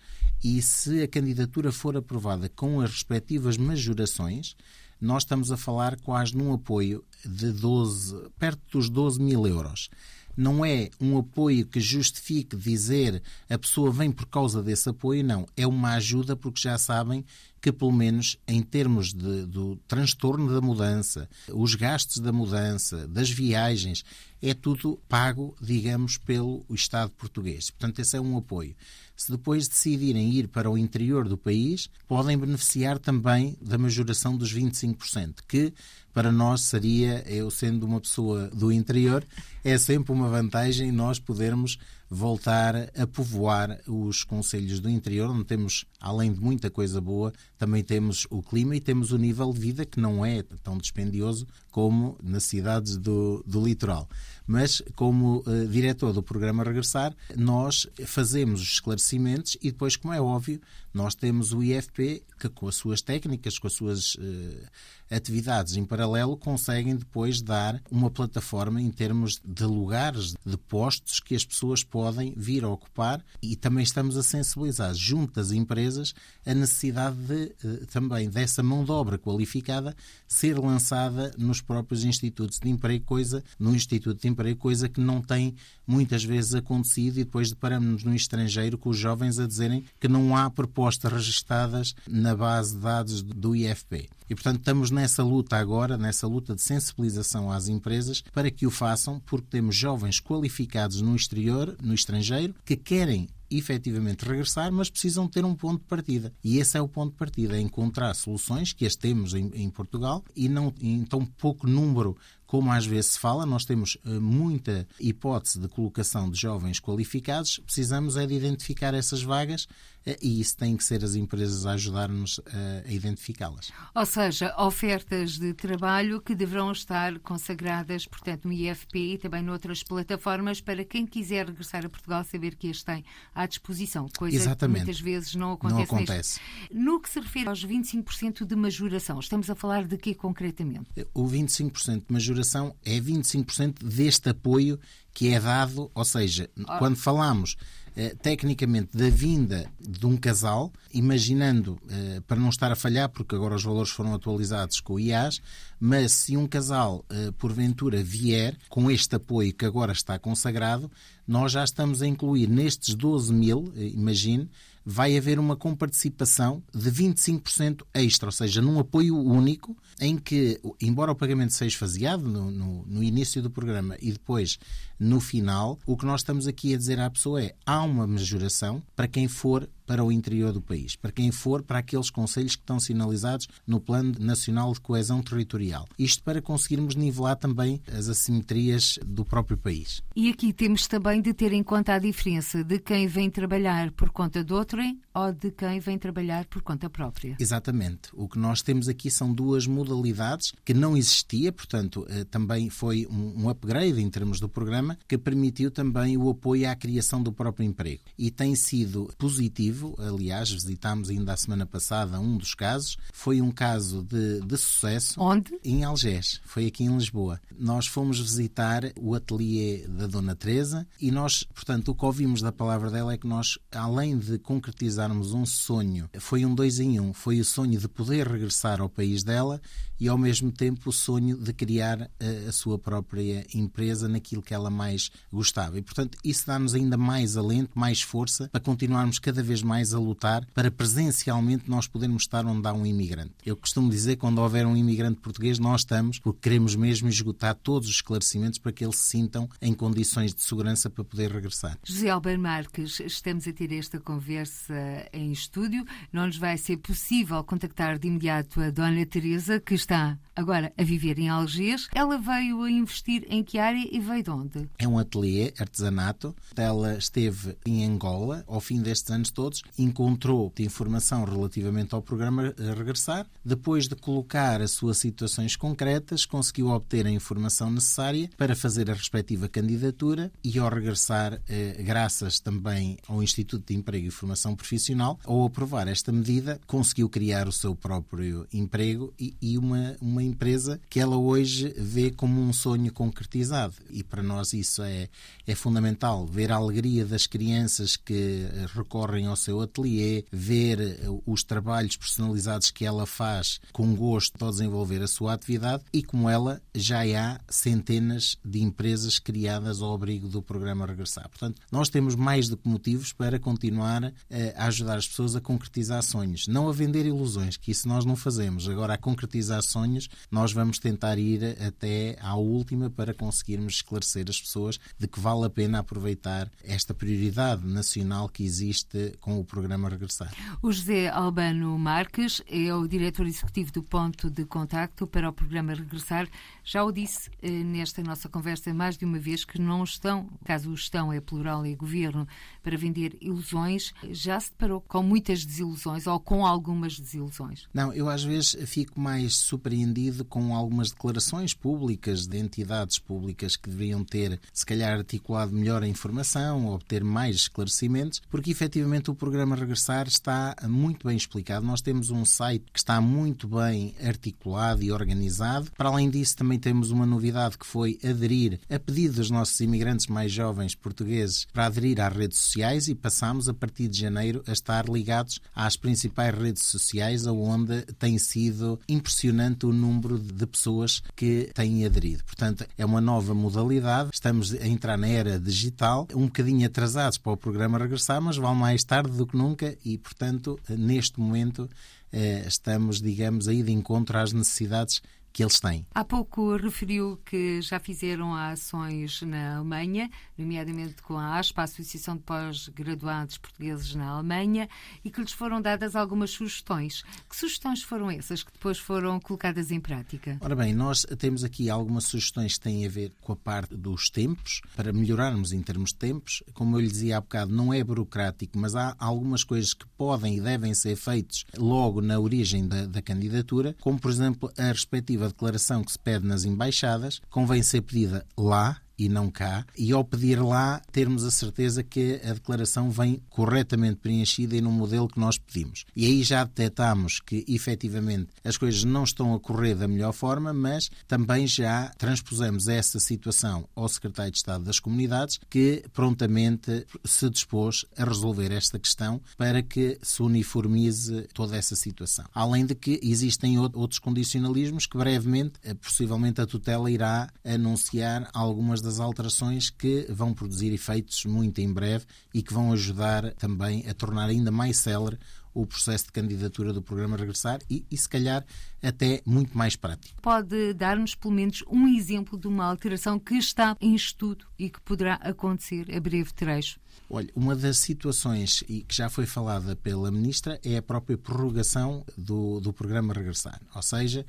[0.44, 4.55] e se a candidatura for aprovada com as respectivas majorações,
[5.01, 9.90] nós estamos a falar quase num apoio de 12, perto dos 12 mil euros
[10.37, 15.47] não é um apoio que justifique dizer a pessoa vem por causa desse apoio, não.
[15.57, 17.25] É uma ajuda porque já sabem
[17.61, 23.31] que, pelo menos em termos de, do transtorno da mudança, os gastos da mudança, das
[23.31, 24.05] viagens,
[24.42, 27.71] é tudo pago, digamos, pelo Estado português.
[27.71, 28.75] Portanto, esse é um apoio.
[29.14, 34.53] Se depois decidirem ir para o interior do país, podem beneficiar também da majoração dos
[34.53, 35.73] 25%, que
[36.12, 39.25] para nós seria, eu sendo uma pessoa do interior,
[39.64, 41.79] é sempre uma vantagem nós podermos
[42.14, 47.83] voltar a povoar os conselhos do interior, onde temos, além de muita coisa boa, também
[47.83, 52.18] temos o clima e temos o nível de vida que não é tão dispendioso como
[52.22, 54.07] nas cidades do, do litoral.
[54.46, 60.20] Mas, como uh, diretor do programa Regressar, nós fazemos os esclarecimentos e depois, como é
[60.20, 60.61] óbvio,
[60.93, 64.67] nós temos o IFP que, com as suas técnicas, com as suas uh,
[65.11, 71.35] atividades em paralelo, conseguem depois dar uma plataforma em termos de lugares, de postos que
[71.35, 73.25] as pessoas podem vir a ocupar.
[73.41, 78.85] E também estamos a sensibilizar junto das empresas a necessidade de, uh, também dessa mão
[78.85, 79.95] de obra qualificada
[80.27, 85.21] ser lançada nos próprios institutos de emprego, coisa no Instituto de Emprego, coisa que não
[85.21, 85.55] tem
[85.87, 90.37] muitas vezes acontecido e depois deparamos-nos no estrangeiro com os jovens a dizerem que não
[90.37, 90.51] há
[90.83, 94.09] propostas registadas na base de dados do IFP.
[94.29, 98.71] E, portanto, estamos nessa luta agora, nessa luta de sensibilização às empresas para que o
[98.71, 105.29] façam, porque temos jovens qualificados no exterior, no estrangeiro, que querem efetivamente regressar, mas precisam
[105.29, 106.33] ter um ponto de partida.
[106.42, 109.71] E esse é o ponto de partida, é encontrar soluções que as temos em, em
[109.71, 112.16] Portugal e não em tão pouco número
[112.53, 117.59] como às vezes se fala, nós temos eh, muita hipótese de colocação de jovens qualificados,
[117.65, 119.67] precisamos é de identificar essas vagas
[120.05, 122.41] eh, e isso tem que ser as empresas a ajudar-nos
[122.87, 123.73] a identificá-las.
[123.95, 129.83] Ou seja, ofertas de trabalho que deverão estar consagradas, portanto, no IFP e também noutras
[129.83, 133.03] plataformas para quem quiser regressar a Portugal saber que as tem
[133.35, 134.81] à disposição, coisa Exatamente.
[134.81, 135.79] que muitas vezes não acontece.
[135.79, 136.41] Não acontece.
[136.71, 140.91] No que se refere aos 25% de majoração, estamos a falar de quê concretamente?
[141.15, 142.42] O 25% de majoração
[142.85, 144.79] é 25% deste apoio
[145.15, 147.57] que é dado, ou seja, quando falamos
[147.95, 153.35] eh, tecnicamente da vinda de um casal, imaginando, eh, para não estar a falhar, porque
[153.35, 155.43] agora os valores foram atualizados com o IAS,
[155.79, 160.91] mas se um casal, eh, porventura, vier com este apoio que agora está consagrado,
[161.29, 164.49] nós já estamos a incluir nestes 12 mil, imagine,
[164.85, 171.12] vai haver uma comparticipação de 25% extra, ou seja, num apoio único, em que, embora
[171.12, 174.59] o pagamento seja faseado no, no, no, início do programa e depois
[174.99, 178.83] no final, o que nós estamos aqui a dizer à pessoa é há uma majoração
[178.97, 182.63] para quem for para o interior do país, para quem for para aqueles conselhos que
[182.63, 185.87] estão sinalizados no Plano Nacional de Coesão Territorial.
[185.99, 190.03] Isto para conseguirmos nivelar também as assimetrias do próprio país.
[190.17, 194.09] E aqui temos também de ter em conta a diferença de quem vem trabalhar por
[194.09, 197.37] conta de outrem ou de quem vem trabalhar por conta própria.
[197.38, 198.11] Exatamente.
[198.12, 203.07] O que nós temos aqui são duas modalidades que não existia, portanto, eh, também foi
[203.11, 207.66] um upgrade em termos do programa que permitiu também o apoio à criação do próprio
[207.66, 208.03] emprego.
[208.16, 213.51] E tem sido positivo, aliás, visitámos ainda a semana passada um dos casos, foi um
[213.51, 215.20] caso de, de sucesso.
[215.20, 215.59] Onde?
[215.64, 217.40] Em Algés, foi aqui em Lisboa.
[217.59, 222.53] Nós fomos visitar o ateliê da Dona Teresa e nós, portanto, o que ouvimos da
[222.53, 226.09] palavra dela é que nós, além de concretizar realizarmos um sonho.
[226.19, 227.12] Foi um dois em um.
[227.12, 229.61] Foi o sonho de poder regressar ao país dela
[230.03, 234.43] e, ao mesmo tempo, o sonho de criar a, eh, a sua própria empresa naquilo
[234.43, 235.79] que ela mais gostava.
[235.79, 240.01] E, portanto, isso dá-nos ainda mais alento, mais força para continuarmos cada vez mais a
[240.01, 243.33] lutar para presencialmente nós podermos estar onde há um imigrante.
[243.47, 247.88] Eu costumo dizer quando houver um imigrante português, nós estamos porque queremos mesmo esgotar todos
[247.88, 251.79] os esclarecimentos para que eles se sintam em condições de segurança para poder regressar.
[251.85, 254.75] José Alber Marques, estamos a ter esta conversa
[255.12, 255.85] em estúdio.
[256.12, 259.92] Não nos vai ser possível contactar de imediato a Dona Teresa, que está
[260.35, 261.89] agora a viver em Algés.
[261.95, 264.71] Ela veio a investir em que área e veio de onde?
[264.79, 266.35] É um ateliê, artesanato.
[266.57, 272.75] Ela esteve em Angola ao fim destes anos todos, encontrou informação relativamente ao programa a
[272.75, 273.27] regressar.
[273.45, 278.95] Depois de colocar as suas situações concretas, conseguiu obter a informação necessária para fazer a
[278.95, 285.19] respectiva candidatura e ao regressar, eh, graças também ao Instituto de Emprego e Formação Profissional,
[285.25, 290.81] ao aprovar esta medida, conseguiu criar o seu próprio emprego e, e uma uma, empresa
[290.88, 293.75] que ela hoje vê como um sonho concretizado.
[293.90, 295.09] E para nós isso é,
[295.47, 296.27] é fundamental.
[296.27, 302.85] Ver a alegria das crianças que recorrem ao seu ateliê, ver os trabalhos personalizados que
[302.85, 308.37] ela faz com gosto para desenvolver a sua atividade e como ela já há centenas
[308.45, 311.29] de empresas criadas ao abrigo do programa Regressar.
[311.29, 315.40] Portanto, nós temos mais do que motivos para continuar eh, a ajudar as pessoas a
[315.40, 316.47] concretizar sonhos.
[316.47, 318.68] Não a vender ilusões, que isso nós não fazemos.
[318.68, 324.40] Agora, a concretizar sonhos, nós vamos tentar ir até à última para conseguirmos esclarecer as
[324.40, 329.88] pessoas de que vale a pena aproveitar esta prioridade nacional que existe com o programa
[329.88, 330.33] Regressar.
[330.61, 335.75] O José Albano Marques é o diretor executivo do Ponto de Contacto para o programa
[335.75, 336.29] Regressar.
[336.64, 340.70] Já o disse eh, nesta nossa conversa mais de uma vez que não estão, caso
[340.70, 342.27] o estão é plural e governo,
[342.62, 343.92] para vender ilusões.
[344.11, 347.66] Já se deparou com muitas desilusões ou com algumas desilusões?
[347.75, 353.68] Não, eu às vezes fico mais surpreendido com algumas declarações públicas de entidades públicas que
[353.68, 359.57] deveriam ter, se calhar, articulado melhor a informação, obter mais esclarecimentos, porque efetivamente o programa
[359.57, 361.66] Regressar está muito bem explicado.
[361.66, 365.70] Nós temos um site que está muito bem articulado e organizado.
[365.77, 370.07] Para além disso, também temos uma novidade que foi aderir, a pedido dos nossos imigrantes
[370.07, 374.53] mais jovens portugueses, para aderir às redes sociais e passamos a partir de janeiro a
[374.53, 381.51] estar ligados às principais redes sociais, onde tem sido impressionante o número de pessoas que
[381.55, 382.25] têm aderido.
[382.25, 384.11] Portanto, é uma nova modalidade.
[384.12, 388.59] Estamos a entrar na era digital, um bocadinho atrasados para o programa regressar, mas vale
[388.59, 391.69] mais tarde do que nunca e, portanto, neste momento
[392.12, 395.01] eh, estamos, digamos, aí de encontro às necessidades
[395.33, 395.87] que eles têm.
[395.95, 402.16] Há pouco referiu que já fizeram ações na Alemanha, nomeadamente com a ASPA, a Associação
[402.16, 404.68] de Pós-Graduados Portugueses na Alemanha,
[405.05, 407.03] e que lhes foram dadas algumas sugestões.
[407.29, 410.37] Que sugestões foram essas que depois foram colocadas em prática?
[410.40, 414.11] Ora bem, nós temos aqui algumas sugestões que têm a ver com a parte dos
[414.11, 416.42] tempos, para melhorarmos em termos de tempos.
[416.53, 420.37] Como eu lhe dizia há bocado, não é burocrático, mas há algumas coisas que podem
[420.37, 425.22] e devem ser feitas logo na origem da, da candidatura, como por exemplo a respectiva
[425.25, 429.93] a declaração que se pede nas embaixadas convém ser pedida lá e não cá, e
[429.93, 435.09] ao pedir lá, termos a certeza que a declaração vem corretamente preenchida e no modelo
[435.09, 435.85] que nós pedimos.
[435.95, 440.53] E aí já detectamos que efetivamente as coisas não estão a correr da melhor forma,
[440.53, 447.31] mas também já transpusemos essa situação ao Secretário de Estado das Comunidades, que prontamente se
[447.31, 452.25] dispôs a resolver esta questão para que se uniformize toda essa situação.
[452.35, 458.82] Além de que existem outros condicionalismos que brevemente, eh, possivelmente a tutela irá anunciar algumas
[458.83, 463.95] das alterações que vão produzir efeitos muito em breve e que vão ajudar também a
[463.95, 465.18] tornar ainda mais célere
[465.55, 468.45] o processo de candidatura do programa Regressar e, e se calhar,
[468.83, 470.21] até muito mais prático.
[470.23, 474.81] Pode dar-nos, pelo menos, um exemplo de uma alteração que está em estudo e que
[474.81, 476.81] poderá acontecer a breve trecho?
[477.09, 482.05] Olha, uma das situações e que já foi falada pela Ministra é a própria prorrogação
[482.16, 483.61] do, do programa Regressar.
[483.75, 484.25] Ou seja,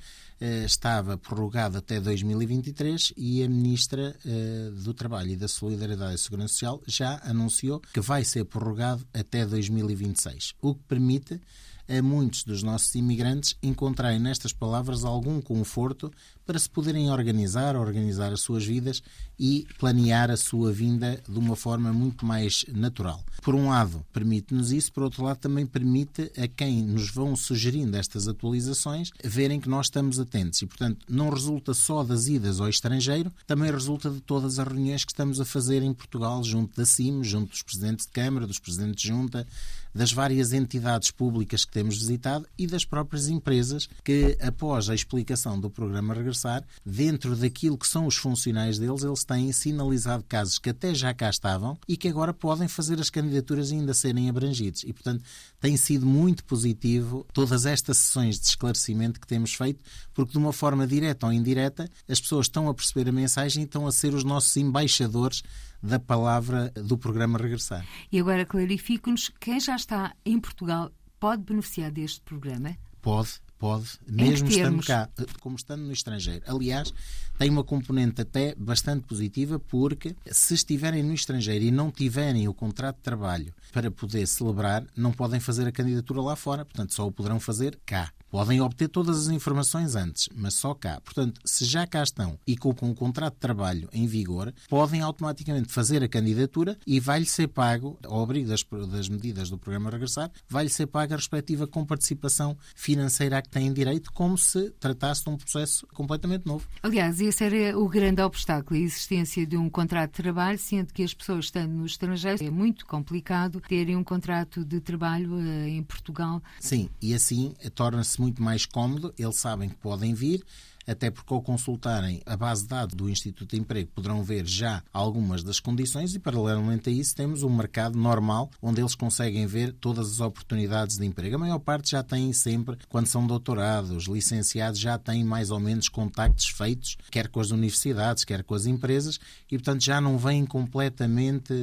[0.66, 6.54] estava prorrogado até 2023 e a Ministra eh, do Trabalho e da Solidariedade e Segurança
[6.54, 11.40] Social já anunciou que vai ser prorrogado até 2026, o que permite
[11.88, 16.12] a muitos dos nossos imigrantes encontrarem nestas palavras algum conforto
[16.46, 19.02] para se poderem organizar, organizar as suas vidas
[19.40, 23.24] e planear a sua vinda de uma forma muito mais natural.
[23.42, 27.98] Por um lado, permite-nos isso, por outro lado, também permite a quem nos vão sugerindo
[27.98, 32.70] estas atualizações verem que nós estamos atentos e, portanto, não resulta só das idas ao
[32.70, 36.86] estrangeiro, também resulta de todas as reuniões que estamos a fazer em Portugal, junto da
[36.86, 39.48] CIM, junto dos presidentes de Câmara, dos presidentes de Junta,
[39.94, 45.60] das várias entidades públicas que temos visitado e das próprias empresas que, após a explicação
[45.60, 50.70] do programa Regressar, dentro daquilo que são os funcionários deles, eles têm sinalizado casos que
[50.70, 54.84] até já cá estavam e que agora podem fazer as candidaturas e ainda serem abrangidos.
[54.84, 55.24] E, portanto,
[55.60, 60.54] tem sido muito positivo todas estas sessões de esclarecimento que temos feito, porque de uma
[60.54, 64.14] forma direta ou indireta, as pessoas estão a perceber a mensagem e estão a ser
[64.14, 65.44] os nossos embaixadores
[65.84, 67.86] da palavra do programa Regressar.
[68.10, 72.78] E agora clarifique-nos, quem já está em Portugal pode beneficiar deste programa?
[73.02, 75.10] Pode, pode, mesmo estando cá,
[75.42, 76.42] como estando no estrangeiro.
[76.48, 76.94] Aliás,
[77.38, 82.54] tem uma componente até bastante positiva, porque se estiverem no estrangeiro e não tiverem o
[82.54, 87.08] contrato de trabalho para poder celebrar, não podem fazer a candidatura lá fora, portanto, só
[87.08, 88.12] o poderão fazer cá.
[88.30, 91.00] Podem obter todas as informações antes, mas só cá.
[91.02, 95.72] Portanto, se já cá estão e com, o contrato de trabalho em vigor, podem automaticamente
[95.72, 100.32] fazer a candidatura e vai-lhe ser pago, ao abrigo das, das medidas do programa Regressar,
[100.50, 105.30] vai-lhe ser paga a respectiva comparticipação financeira a que têm direito, como se tratasse de
[105.30, 106.68] um processo completamente novo.
[106.82, 111.04] Aliás, esse era o grande obstáculo, a existência de um contrato de trabalho, sendo que
[111.04, 115.84] as pessoas estando no estrangeiro é muito complicado terem um contrato de trabalho uh, em
[115.84, 116.42] Portugal.
[116.60, 120.44] Sim, e assim torna-se muito mais cómodo, eles sabem que podem vir,
[120.86, 124.84] até porque ao consultarem a base de dados do Instituto de Emprego poderão ver já
[124.92, 129.74] algumas das condições e, paralelamente a isso, temos um mercado normal onde eles conseguem ver
[129.74, 131.36] todas as oportunidades de emprego.
[131.36, 135.88] A maior parte já têm sempre, quando são doutorados, licenciados, já têm mais ou menos
[135.88, 140.46] contactos feitos, quer com as universidades, quer com as empresas, e, portanto, já não vêm
[140.46, 141.54] completamente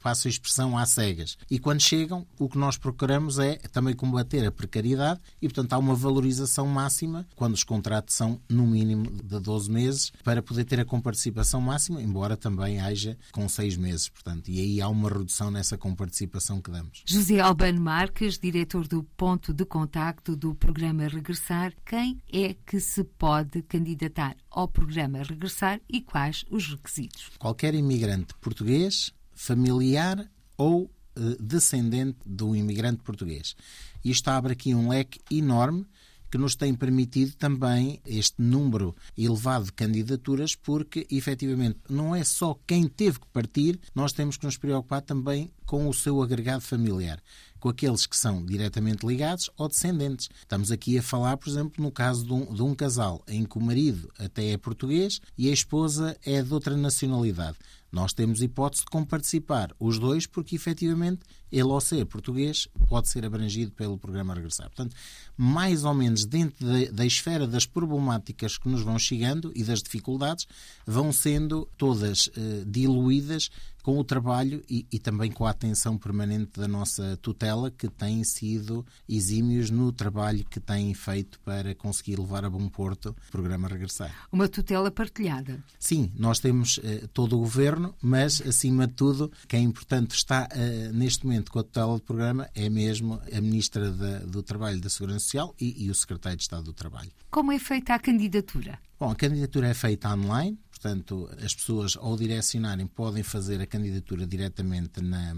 [0.00, 1.36] passo a expressão, às cegas.
[1.50, 5.78] E quando chegam, o que nós procuramos é também combater a precariedade e, portanto, há
[5.78, 10.80] uma valorização máxima quando os contratos são no mínimo de 12 meses para poder ter
[10.80, 15.50] a comparticipação máxima, embora também haja com 6 meses, portanto, e aí há uma redução
[15.50, 17.02] nessa comparticipação que damos.
[17.06, 23.04] José Albano Marques, diretor do ponto de contacto do programa Regressar, quem é que se
[23.04, 27.30] pode candidatar ao programa Regressar e quais os requisitos?
[27.38, 33.56] Qualquer imigrante português familiar ou eh, descendente do imigrante português.
[34.04, 35.86] Isto abre aqui um leque enorme
[36.30, 42.56] que nos tem permitido também este número elevado de candidaturas, porque efetivamente não é só
[42.66, 47.20] quem teve que partir, nós temos que nos preocupar também com o seu agregado familiar,
[47.58, 50.28] com aqueles que são diretamente ligados ou descendentes.
[50.40, 53.58] Estamos aqui a falar, por exemplo, no caso de um, de um casal em que
[53.58, 57.56] o marido até é português e a esposa é de outra nacionalidade.
[57.90, 63.24] Nós temos hipótese de comparticipar os dois, porque efetivamente ele, ao ser português, pode ser
[63.24, 64.68] abrangido pelo programa Regressar.
[64.68, 64.94] Portanto,
[65.36, 69.82] mais ou menos dentro da, da esfera das problemáticas que nos vão chegando e das
[69.82, 70.46] dificuldades,
[70.86, 73.50] vão sendo todas eh, diluídas
[73.82, 78.22] com o trabalho e, e, também com a atenção permanente da nossa tutela, que tem
[78.24, 83.68] sido exímios no trabalho que têm feito para conseguir levar a bom porto o programa
[83.68, 84.14] Regressar.
[84.30, 85.62] Uma tutela partilhada.
[85.78, 90.90] Sim, nós temos eh, todo o governo, mas acima de tudo, quem importante está eh,
[90.92, 94.80] neste momento com a tutela do programa é mesmo a Ministra da, do Trabalho e
[94.80, 97.10] da Segurança Social e, e o Secretário de Estado do Trabalho.
[97.30, 98.78] Como é feita a candidatura?
[98.98, 104.26] Bom, a candidatura é feita online, portanto, as pessoas ao direcionarem podem fazer a candidatura
[104.26, 105.36] diretamente na,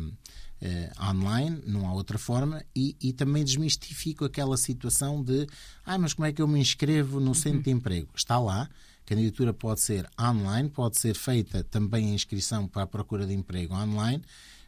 [0.61, 5.49] eh, online, não há outra forma, e, e, também desmistifico aquela situação de
[5.85, 8.09] ah, mas como é que eu me inscrevo no centro de emprego?
[8.15, 8.63] Está lá.
[9.05, 13.35] A candidatura pode ser online, pode ser feita também a inscrição para a procura de
[13.35, 14.23] emprego online.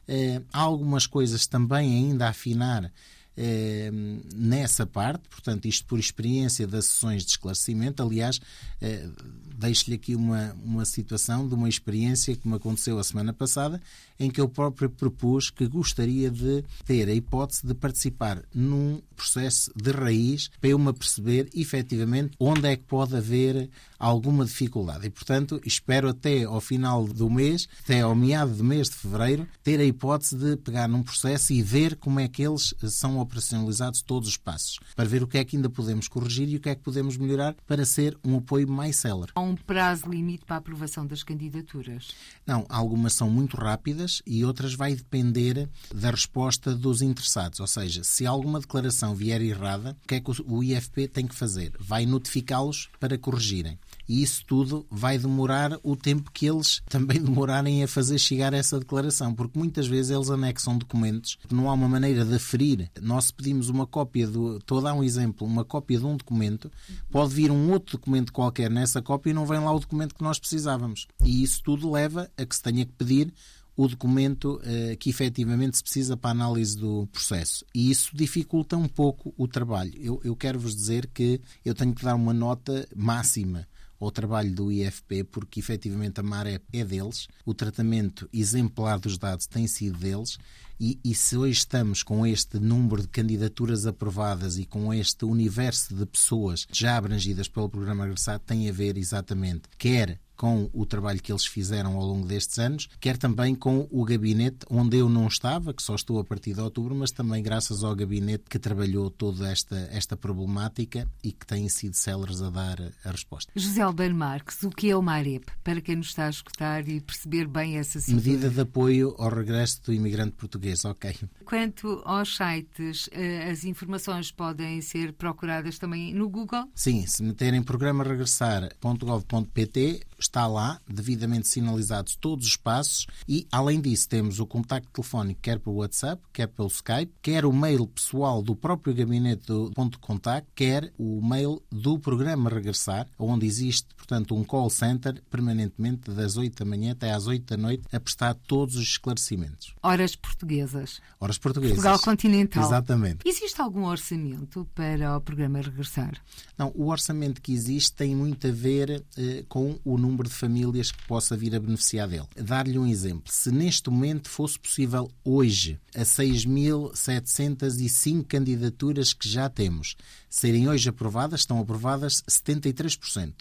[0.09, 2.93] Eh, há algumas coisas também ainda a afinar
[3.37, 3.91] eh,
[4.35, 8.03] nessa parte, portanto, isto por experiência das sessões de esclarecimento.
[8.03, 8.41] Aliás,
[8.81, 9.09] eh,
[9.57, 13.81] deixo-lhe aqui uma, uma situação de uma experiência que me aconteceu a semana passada,
[14.19, 19.73] em que eu próprio propus que gostaria de ter a hipótese de participar num processo
[19.75, 23.69] de raiz para eu me perceber efetivamente onde é que pode haver
[23.99, 25.07] alguma dificuldade.
[25.07, 29.49] E, portanto, espero até ao final do mês, até ao meado do mês de fevereiro,
[29.63, 34.03] ter a hipótese de pegar num processo e ver como é que eles são operacionalizados
[34.03, 36.69] todos os passos, para ver o que é que ainda podemos corrigir e o que
[36.69, 39.33] é que podemos melhorar para ser um apoio mais célere.
[39.35, 42.09] Há um prazo limite para a aprovação das candidaturas?
[42.47, 47.61] Não, algumas são muito rápidas e outras vai depender da resposta dos interessados.
[47.61, 51.35] Ou seja, se alguma declaração vier errada, o que é que o IFP tem que
[51.35, 51.73] fazer?
[51.79, 57.83] Vai notificá-los para corrigirem e isso tudo vai demorar o tempo que eles também demorarem
[57.83, 62.25] a fazer chegar essa declaração, porque muitas vezes eles anexam documentos, não há uma maneira
[62.25, 62.91] de aferir.
[63.15, 64.57] Nós pedimos uma cópia do.
[64.57, 66.69] Estou a dar um exemplo, uma cópia de um documento,
[67.13, 70.23] pode vir um outro documento qualquer nessa cópia e não vem lá o documento que
[70.25, 71.07] nós precisávamos.
[71.25, 73.33] E isso tudo leva a que se tenha que pedir
[73.77, 77.65] o documento uh, que efetivamente se precisa para a análise do processo.
[77.73, 79.93] E isso dificulta um pouco o trabalho.
[79.97, 83.65] Eu, eu quero vos dizer que eu tenho que dar uma nota máxima
[84.01, 89.47] ao trabalho do IFP, porque efetivamente a maré é deles, o tratamento exemplar dos dados
[89.47, 90.37] tem sido deles,
[90.79, 95.95] e, e, se hoje estamos com este número de candidaturas aprovadas e com este universo
[95.95, 101.23] de pessoas já abrangidas pelo programa Agressado, tem a ver exatamente quer com o trabalho
[101.23, 105.27] que eles fizeram ao longo destes anos, quer também com o gabinete onde eu não
[105.27, 109.11] estava, que só estou a partir de outubro, mas também graças ao gabinete que trabalhou
[109.11, 113.53] toda esta, esta problemática e que têm sido céleres a dar a resposta.
[113.55, 115.47] José Albano Marques, o que é o MAREP?
[115.63, 118.15] Para quem nos está a escutar e perceber bem essa situação.
[118.15, 121.15] Medida de apoio ao regresso do imigrante português português, ok.
[121.45, 126.69] Quanto aos sites, eh, as informações podem ser procuradas também no Google?
[126.75, 134.09] Sim, se meterem programa regressar.gov.pt, está lá, devidamente sinalizados todos os passos e, além disso,
[134.09, 138.55] temos o contacto telefónico quer pelo WhatsApp, quer pelo Skype, quer o mail pessoal do
[138.55, 144.35] próprio gabinete do ponto de contacto, quer o mail do programa Regressar, onde existe, portanto,
[144.35, 148.35] um call center permanentemente das 8 da manhã até às 8 da noite a prestar
[148.35, 149.75] todos os esclarecimentos.
[149.83, 151.01] Horas portuguesas.
[151.21, 151.77] Horas portuguesas.
[151.77, 152.65] Portugal continental.
[152.65, 153.29] Exatamente.
[153.29, 156.21] Existe algum orçamento para o programa Regressar?
[156.57, 160.93] Não, o orçamento que existe tem muito a ver eh, com o número de famílias
[160.93, 162.29] que possa vir a beneficiar dele.
[162.37, 163.33] Dar-lhe um exemplo.
[163.33, 169.97] Se neste momento fosse possível hoje, a 6.705 candidaturas que já temos
[170.31, 173.33] serem hoje aprovadas, estão aprovadas 73%.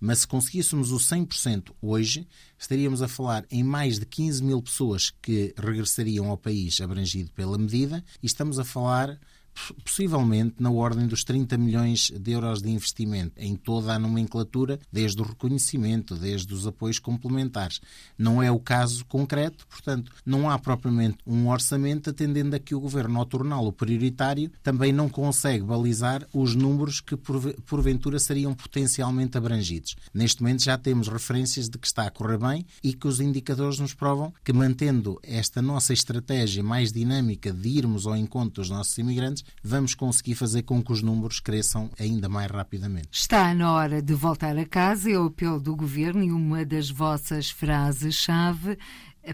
[0.00, 2.26] Mas se conseguíssemos o 100% hoje,
[2.58, 7.56] estaríamos a falar em mais de 15 mil pessoas que regressariam ao país abrangido pela
[7.56, 9.18] medida e estamos a falar
[9.84, 15.20] possivelmente na ordem dos 30 milhões de euros de investimento em toda a nomenclatura, desde
[15.22, 17.80] o reconhecimento, desde os apoios complementares.
[18.18, 22.80] Não é o caso concreto, portanto, não há propriamente um orçamento, atendendo a que o
[22.80, 29.96] Governo, ao torná-lo prioritário, também não consegue balizar os números que porventura seriam potencialmente abrangidos.
[30.12, 33.78] Neste momento já temos referências de que está a correr bem e que os indicadores
[33.78, 38.96] nos provam que, mantendo esta nossa estratégia mais dinâmica de irmos ao encontro dos nossos
[38.98, 43.08] imigrantes, vamos conseguir fazer com que os números cresçam ainda mais rapidamente.
[43.12, 46.90] Está na hora de voltar a casa, é o apelo do Governo e uma das
[46.90, 48.78] vossas frases-chave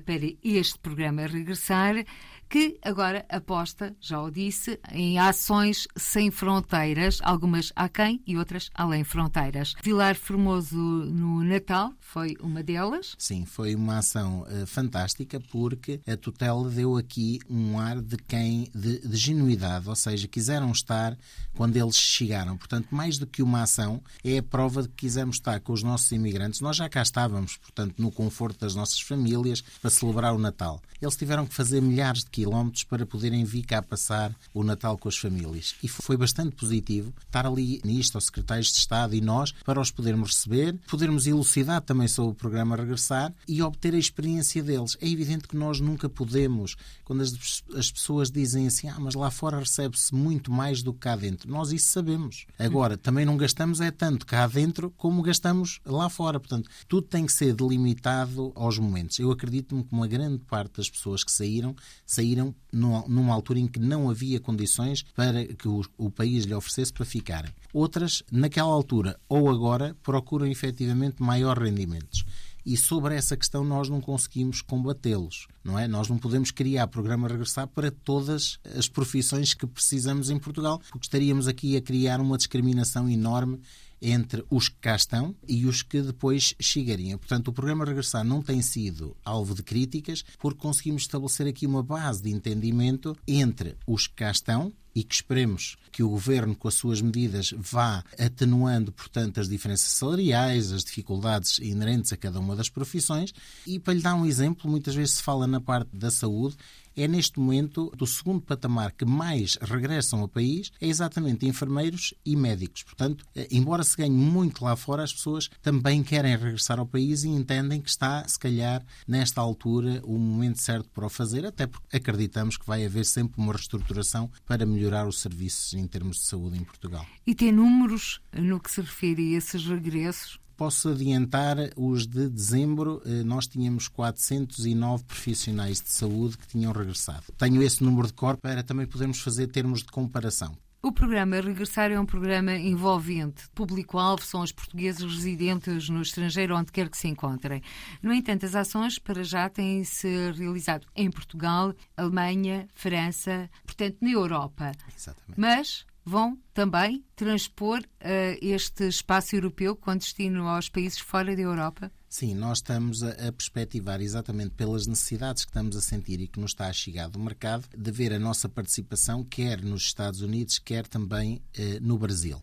[0.05, 2.05] para este programa regressar
[2.51, 9.05] que agora aposta, já o disse, em ações sem fronteiras, algumas aquém e outras além
[9.05, 9.75] fronteiras.
[9.85, 13.15] Vilar Formoso no Natal foi uma delas.
[13.17, 18.69] Sim, foi uma ação uh, fantástica porque a tutela deu aqui um ar de quem
[18.75, 21.17] de, de genuidade, ou seja, quiseram estar
[21.55, 22.57] quando eles chegaram.
[22.57, 25.85] Portanto, mais do que uma ação, é a prova de que quisemos estar com os
[25.85, 26.61] nossos imigrantes.
[26.61, 30.83] Nós já cá estávamos, portanto, no conforto das nossas famílias para celebrar o Natal.
[31.01, 35.09] Eles tiveram que fazer milhares de quilómetros para poderem vir cá passar o Natal com
[35.09, 35.75] as famílias.
[35.83, 39.91] E foi bastante positivo estar ali nisto, aos secretários de Estado e nós, para os
[39.91, 44.97] podermos receber, podermos elucidar também sobre o programa Regressar e obter a experiência deles.
[45.01, 49.31] É evidente que nós nunca podemos, quando as, as pessoas dizem assim, ah, mas lá
[49.31, 51.51] fora recebe-se muito mais do que cá dentro.
[51.51, 52.47] Nós isso sabemos.
[52.59, 56.41] Agora, também não gastamos é tanto cá dentro como gastamos lá fora.
[56.41, 59.19] Portanto, tudo tem que ser delimitado aos momentos.
[59.19, 61.75] Eu acredito-me que uma grande parte das pessoas que saíram,
[62.07, 62.30] saíram
[62.73, 67.05] numa altura em que não havia condições para que o, o país lhe oferecesse para
[67.05, 67.51] ficarem.
[67.73, 72.25] Outras, naquela altura ou agora, procuram efetivamente maior rendimentos
[72.65, 75.89] e sobre essa questão nós não conseguimos combatê-los, não é?
[75.89, 81.07] Nós não podemos criar programa regressar para todas as profissões que precisamos em Portugal, porque
[81.07, 83.61] estaríamos aqui a criar uma discriminação enorme
[84.01, 87.19] entre os que cá estão e os que depois chegariam.
[87.19, 91.83] Portanto, o programa Regressar não tem sido alvo de críticas porque conseguimos estabelecer aqui uma
[91.83, 96.69] base de entendimento entre os que cá estão e que esperemos que o governo, com
[96.69, 102.57] as suas medidas, vá atenuando, portanto, as diferenças salariais, as dificuldades inerentes a cada uma
[102.57, 103.33] das profissões.
[103.67, 106.57] E para lhe dar um exemplo, muitas vezes se fala na parte da saúde
[106.97, 112.37] é neste momento do segundo patamar que mais regressam ao país, é exatamente enfermeiros e
[112.37, 112.83] médicos.
[112.83, 117.25] Portanto, eh, embora se ganhe muito lá fora, as pessoas também querem regressar ao país
[117.25, 121.67] e entendem que está, se calhar, nesta altura, o momento certo para o fazer, até
[121.67, 126.23] porque acreditamos que vai haver sempre uma reestruturação para melhorar os serviços em termos de
[126.23, 127.07] saúde em Portugal.
[127.27, 130.39] E tem números no que se refere a esses regressos?
[130.61, 137.23] Posso adiantar os de dezembro, eh, nós tínhamos 409 profissionais de saúde que tinham regressado.
[137.39, 140.55] Tenho esse número de cor para também podermos fazer termos de comparação.
[140.83, 143.49] O programa Regressar é um programa envolvente.
[143.55, 147.63] Público-alvo são os portugueses residentes no estrangeiro, onde quer que se encontrem.
[148.03, 154.73] No entanto, as ações para já têm-se realizado em Portugal, Alemanha, França, portanto, na Europa.
[154.95, 155.41] Exatamente.
[155.41, 161.93] Mas vão também transpor uh, este espaço europeu com destino aos países fora da Europa?
[162.09, 166.41] Sim, nós estamos a, a, perspectivar exatamente pelas necessidades que estamos a sentir e que
[166.41, 170.59] nos está a chegar do mercado, de ver a nossa participação quer nos Estados Unidos,
[170.59, 172.43] quer também eh, no Brasil.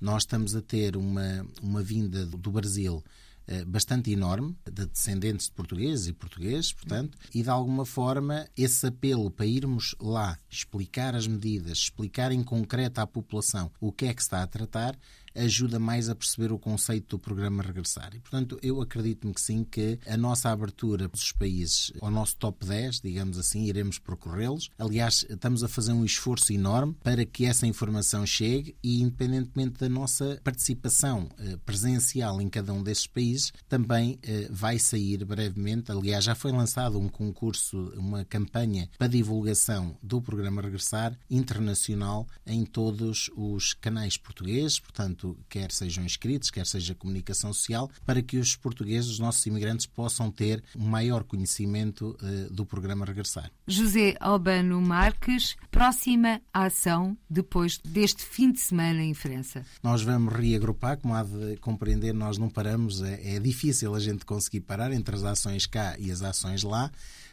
[0.00, 3.02] Nós estamos a ter uma, uma vinda do Brasil
[3.66, 9.30] bastante enorme de descendentes de portugueses e portugueses, portanto, e de alguma forma esse apelo
[9.30, 14.22] para irmos lá explicar as medidas, explicar em concreto à população o que é que
[14.22, 14.98] está a tratar,
[15.38, 18.14] ajuda mais a perceber o conceito do programa Regressar.
[18.14, 22.66] E, portanto, eu acredito-me que sim, que a nossa abertura dos países ao nosso top
[22.66, 24.70] 10, digamos assim, iremos percorrê-los.
[24.78, 29.88] Aliás, estamos a fazer um esforço enorme para que essa informação chegue e, independentemente da
[29.88, 35.90] nossa participação eh, presencial em cada um desses países, também eh, vai sair brevemente.
[35.90, 42.64] Aliás, já foi lançado um concurso, uma campanha para divulgação do programa Regressar internacional em
[42.64, 48.56] todos os canais portugueses, portanto, quer sejam inscritos, quer seja comunicação social, para que os
[48.56, 53.50] portugueses, os nossos imigrantes, possam ter um maior conhecimento uh, do programa Regressar.
[53.66, 59.64] José Albano Marques, próxima ação depois deste fim de semana em França?
[59.82, 64.24] Nós vamos reagrupar, como há de compreender, nós não paramos, é, é difícil a gente
[64.24, 66.90] conseguir parar entre as ações cá e as ações lá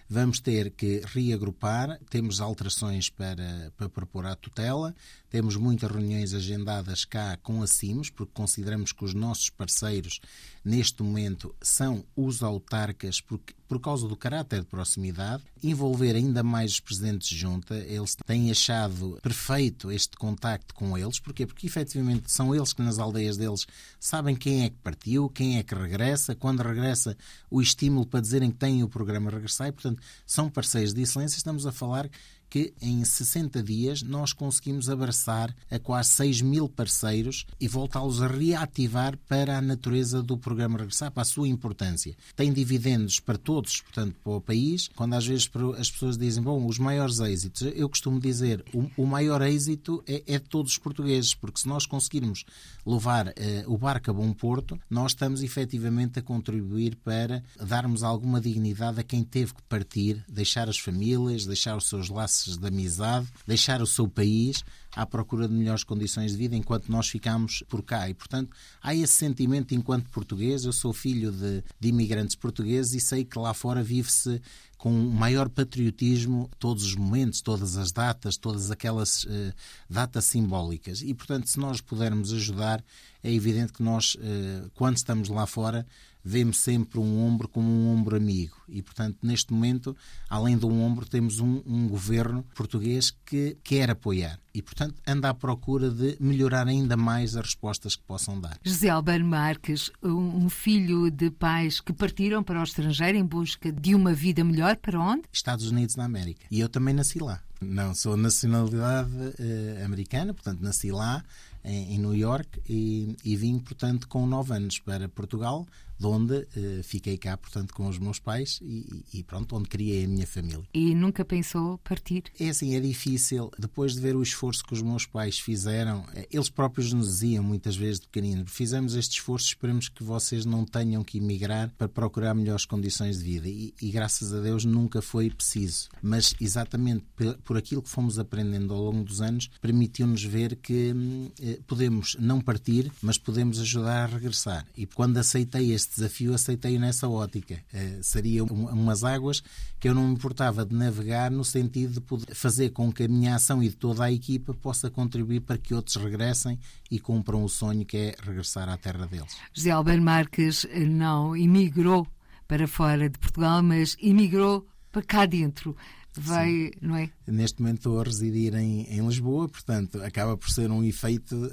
[0.10, 4.96] vamos ter que reagrupar, temos alterações para, para propor à tutela,
[5.30, 10.20] temos muitas reuniões agendadas cá com a CIMS, porque consideramos que os nossos parceiros
[10.64, 16.74] neste momento são os autarcas, porque, por causa do caráter de proximidade, envolver ainda mais
[16.74, 21.46] os presidentes de junta, eles têm achado perfeito este contacto com eles, porquê?
[21.46, 23.68] Porque efetivamente são eles que nas aldeias deles
[24.00, 27.16] sabem quem é que partiu, quem é que regressa, quando regressa
[27.50, 31.38] o estímulo para dizerem que têm o programa regressar e, portanto, são parceiros de excelência.
[31.38, 32.10] Estamos a falar
[32.50, 38.28] que em 60 dias nós conseguimos abraçar a quase 6 mil parceiros e voltá-los a
[38.28, 42.16] reativar para a natureza do programa Regressar, para a sua importância.
[42.36, 44.90] Tem dividendos para todos, portanto, para o país.
[44.96, 49.06] Quando às vezes as pessoas dizem, bom, os maiores êxitos, eu costumo dizer, o, o
[49.06, 52.46] maior êxito é, é, de todos os portugueses, porque se nós conseguirmos
[52.86, 53.34] levar uh,
[53.68, 59.04] o barco a bom porto, nós estamos efetivamente a contribuir para darmos alguma dignidade a
[59.04, 63.82] quem teve que partir, deixar as famílias, deixar os seus laços laços de amizade, deixar
[63.82, 64.64] o seu país
[64.96, 68.10] à procura de melhores condições de vida enquanto nós ficamos por cá.
[68.10, 70.66] E, portanto, há esse sentimento enquanto português.
[70.66, 74.42] Eu sou filho de, de imigrantes portugueses e sei que lá fora vive-se
[74.78, 79.54] com maior patriotismo todos os momentos, todas as datas, todas aquelas uh,
[79.90, 81.02] datas simbólicas.
[81.02, 82.84] E, portanto, se nós pudermos ajudar,
[83.24, 85.86] é evidente que nós, uh, quando estamos lá fora,
[86.26, 88.58] vemos sempre um ombro como um ombro amigo.
[88.68, 89.96] E, portanto, neste momento,
[90.28, 95.30] além de um ombro, temos um, um governo português que quer apoiar e, portanto, anda
[95.30, 98.58] à procura de melhorar ainda mais as respostas que possam dar.
[98.64, 103.94] José Albano Marques, um filho de pais que partiram para o estrangeiro em busca de
[103.94, 105.24] uma vida melhor, para onde?
[105.32, 106.48] Estados Unidos da América.
[106.50, 107.42] E eu também nasci lá.
[107.62, 111.24] Não, sou nacionalidade uh, americana, portanto, nasci lá,
[111.64, 115.66] em, em New York, e, e vim, portanto, com nove anos para Portugal
[115.98, 120.06] de onde eh, fiquei cá, portanto, com os meus pais e, e, pronto, onde criei
[120.06, 120.64] a minha família.
[120.74, 122.24] E nunca pensou partir?
[122.40, 123.52] É assim, é difícil.
[123.58, 127.44] Depois de ver o esforço que os meus pais fizeram, eh, eles próprios nos diziam
[127.44, 131.88] muitas vezes de pequenino, fizemos este esforço, esperamos que vocês não tenham que emigrar para
[131.88, 133.48] procurar melhores condições de vida.
[133.48, 135.90] E, e graças a Deus nunca foi preciso.
[136.02, 137.06] Mas exatamente
[137.44, 142.16] por aquilo que fomos aprendendo ao longo dos anos, permitiu-nos ver que hum, eh, podemos
[142.20, 144.66] não partir, mas podemos ajudar a regressar.
[144.76, 147.64] E quando aceitei este este desafio aceitei nessa ótica.
[147.74, 149.42] Uh, seria um, umas águas
[149.80, 153.08] que eu não me importava de navegar no sentido de poder fazer com que a
[153.08, 156.60] minha ação e de toda a equipa possa contribuir para que outros regressem
[156.90, 159.38] e cumpram o sonho que é regressar à terra deles.
[159.54, 162.08] José Alberto Marques não emigrou
[162.48, 165.76] para fora de Portugal, mas emigrou para cá dentro
[166.18, 167.10] vai, é?
[167.32, 171.50] Neste momento estou a residir em, em Lisboa, portanto acaba por ser um efeito uh,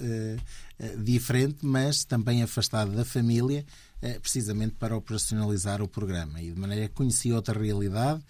[0.84, 3.64] uh, diferente, mas também afastado da família,
[4.20, 6.40] precisamente para operacionalizar o programa.
[6.40, 8.20] E de maneira que conheci outra realidade,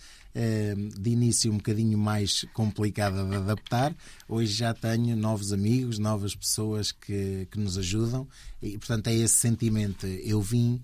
[0.99, 3.95] de início um bocadinho mais complicada de adaptar.
[4.29, 8.27] Hoje já tenho novos amigos, novas pessoas que, que nos ajudam
[8.63, 10.07] e, portanto, é esse sentimento.
[10.07, 10.81] Eu vim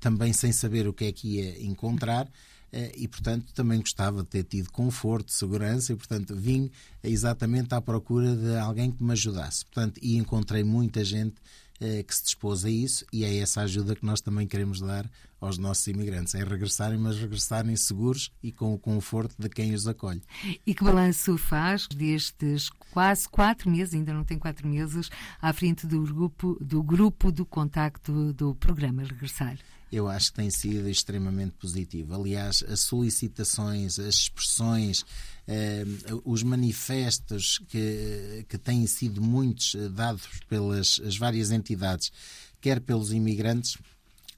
[0.00, 2.28] também sem saber o que é que ia encontrar.
[2.72, 6.70] Eh, e, portanto, também gostava de ter tido conforto, segurança e, portanto, vim
[7.02, 9.64] exatamente à procura de alguém que me ajudasse.
[9.64, 13.94] Portanto, e encontrei muita gente eh, que se dispôs a isso e é essa ajuda
[13.94, 15.10] que nós também queremos dar
[15.40, 19.86] aos nossos imigrantes, é regressarem, mas regressarem seguros e com o conforto de quem os
[19.86, 20.22] acolhe.
[20.66, 25.10] E que balanço faz destes quase quatro meses, ainda não tem quatro meses,
[25.40, 29.58] à frente do grupo do, grupo do contacto do programa Regressar?
[29.90, 32.14] Eu acho que tem sido extremamente positivo.
[32.14, 35.04] Aliás, as solicitações, as expressões,
[35.46, 35.84] eh,
[36.24, 42.10] os manifestos que, que têm sido muitos eh, dados pelas as várias entidades,
[42.60, 43.78] quer pelos imigrantes,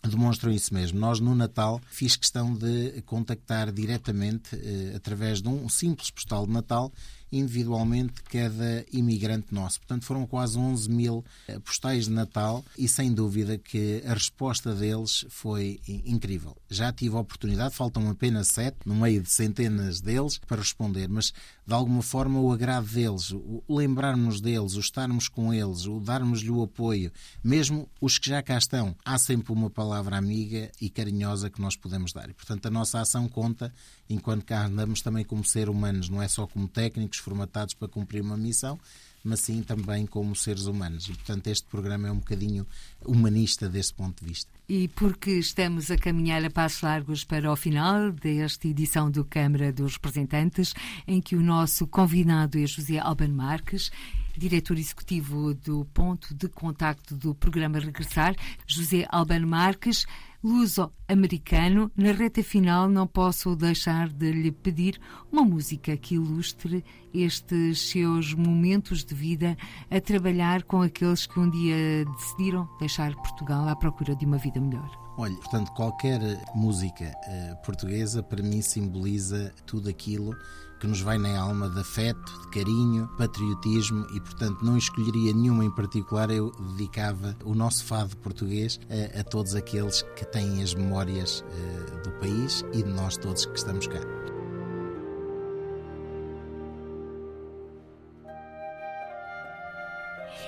[0.06, 0.98] demonstram isso mesmo.
[0.98, 6.52] Nós, no Natal, fiz questão de contactar diretamente, eh, através de um simples postal de
[6.52, 6.92] Natal,
[7.30, 9.78] individualmente cada imigrante nosso.
[9.80, 14.74] Portanto, foram quase 11 mil eh, postais de Natal e sem dúvida que a resposta
[14.74, 16.56] deles foi incrível.
[16.70, 21.32] Já tive a oportunidade, faltam apenas sete, no meio de centenas deles, para responder, mas
[21.68, 26.50] de alguma forma o agrado deles, o lembrarmos deles, o estarmos com eles, o darmos-lhe
[26.50, 27.12] o apoio,
[27.44, 31.76] mesmo os que já cá estão, há sempre uma palavra amiga e carinhosa que nós
[31.76, 32.30] podemos dar.
[32.30, 33.70] E, portanto, a nossa ação conta
[34.08, 38.22] enquanto cá andamos também como ser humanos, não é só como técnicos formatados para cumprir
[38.22, 38.80] uma missão,
[39.22, 41.04] mas sim também como seres humanos.
[41.04, 42.66] E, portanto, este programa é um bocadinho
[43.04, 44.57] humanista desse ponto de vista.
[44.70, 49.72] E porque estamos a caminhar a passos largos para o final desta edição do Câmara
[49.72, 50.74] dos Representantes,
[51.06, 53.90] em que o nosso convidado é José Alban Marques,
[54.36, 60.04] diretor executivo do Ponto de Contacto do programa Regressar, José Alban Marques,
[60.42, 67.90] luso-americano, na reta final não posso deixar de lhe pedir uma música que ilustre estes
[67.90, 69.56] seus momentos de vida
[69.90, 74.60] a trabalhar com aqueles que um dia decidiram deixar Portugal à procura de uma vida
[74.60, 74.90] melhor.
[75.16, 76.20] Olha, portanto, qualquer
[76.54, 80.36] música uh, portuguesa para mim simboliza tudo aquilo
[80.78, 85.64] que nos vai na alma de afeto, de carinho, patriotismo e, portanto, não escolheria nenhuma
[85.64, 86.30] em particular.
[86.30, 92.02] Eu dedicava o nosso fado português a, a todos aqueles que têm as memórias uh,
[92.02, 94.00] do país e de nós todos que estamos cá.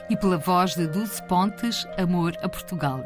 [0.09, 3.05] E pela voz de Dulce Pontes, Amor a Portugal.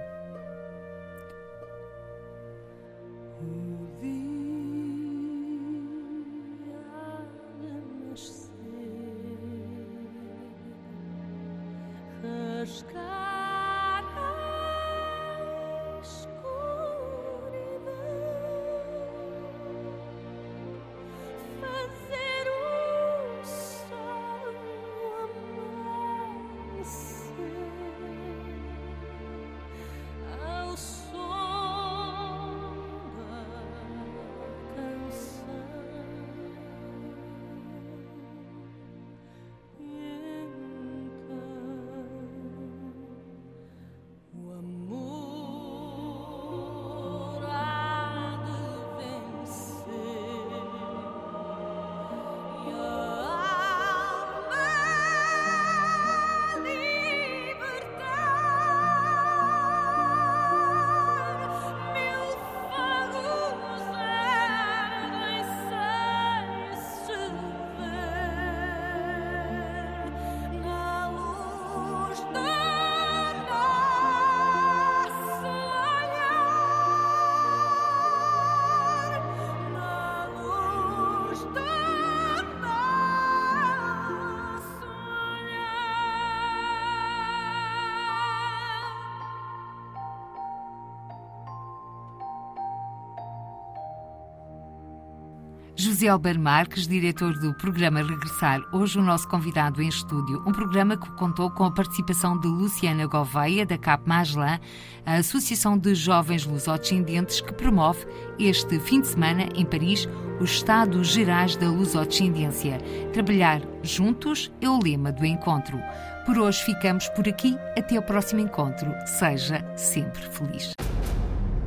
[95.95, 100.43] José Alber Marques, diretor do programa Regressar, hoje o nosso convidado em estúdio.
[100.45, 105.95] Um programa que contou com a participação de Luciana Gouveia, da CAP a Associação de
[105.95, 108.05] Jovens Lusodescendentes, que promove
[108.41, 110.09] este fim de semana em Paris
[110.41, 112.79] os Estados Gerais da Lusodescendência.
[113.13, 115.79] Trabalhar juntos é o lema do encontro.
[116.27, 117.57] Por hoje ficamos por aqui.
[117.79, 118.93] Até o próximo encontro.
[119.07, 120.73] Seja sempre feliz.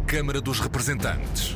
[0.06, 1.56] Câmara dos Representantes.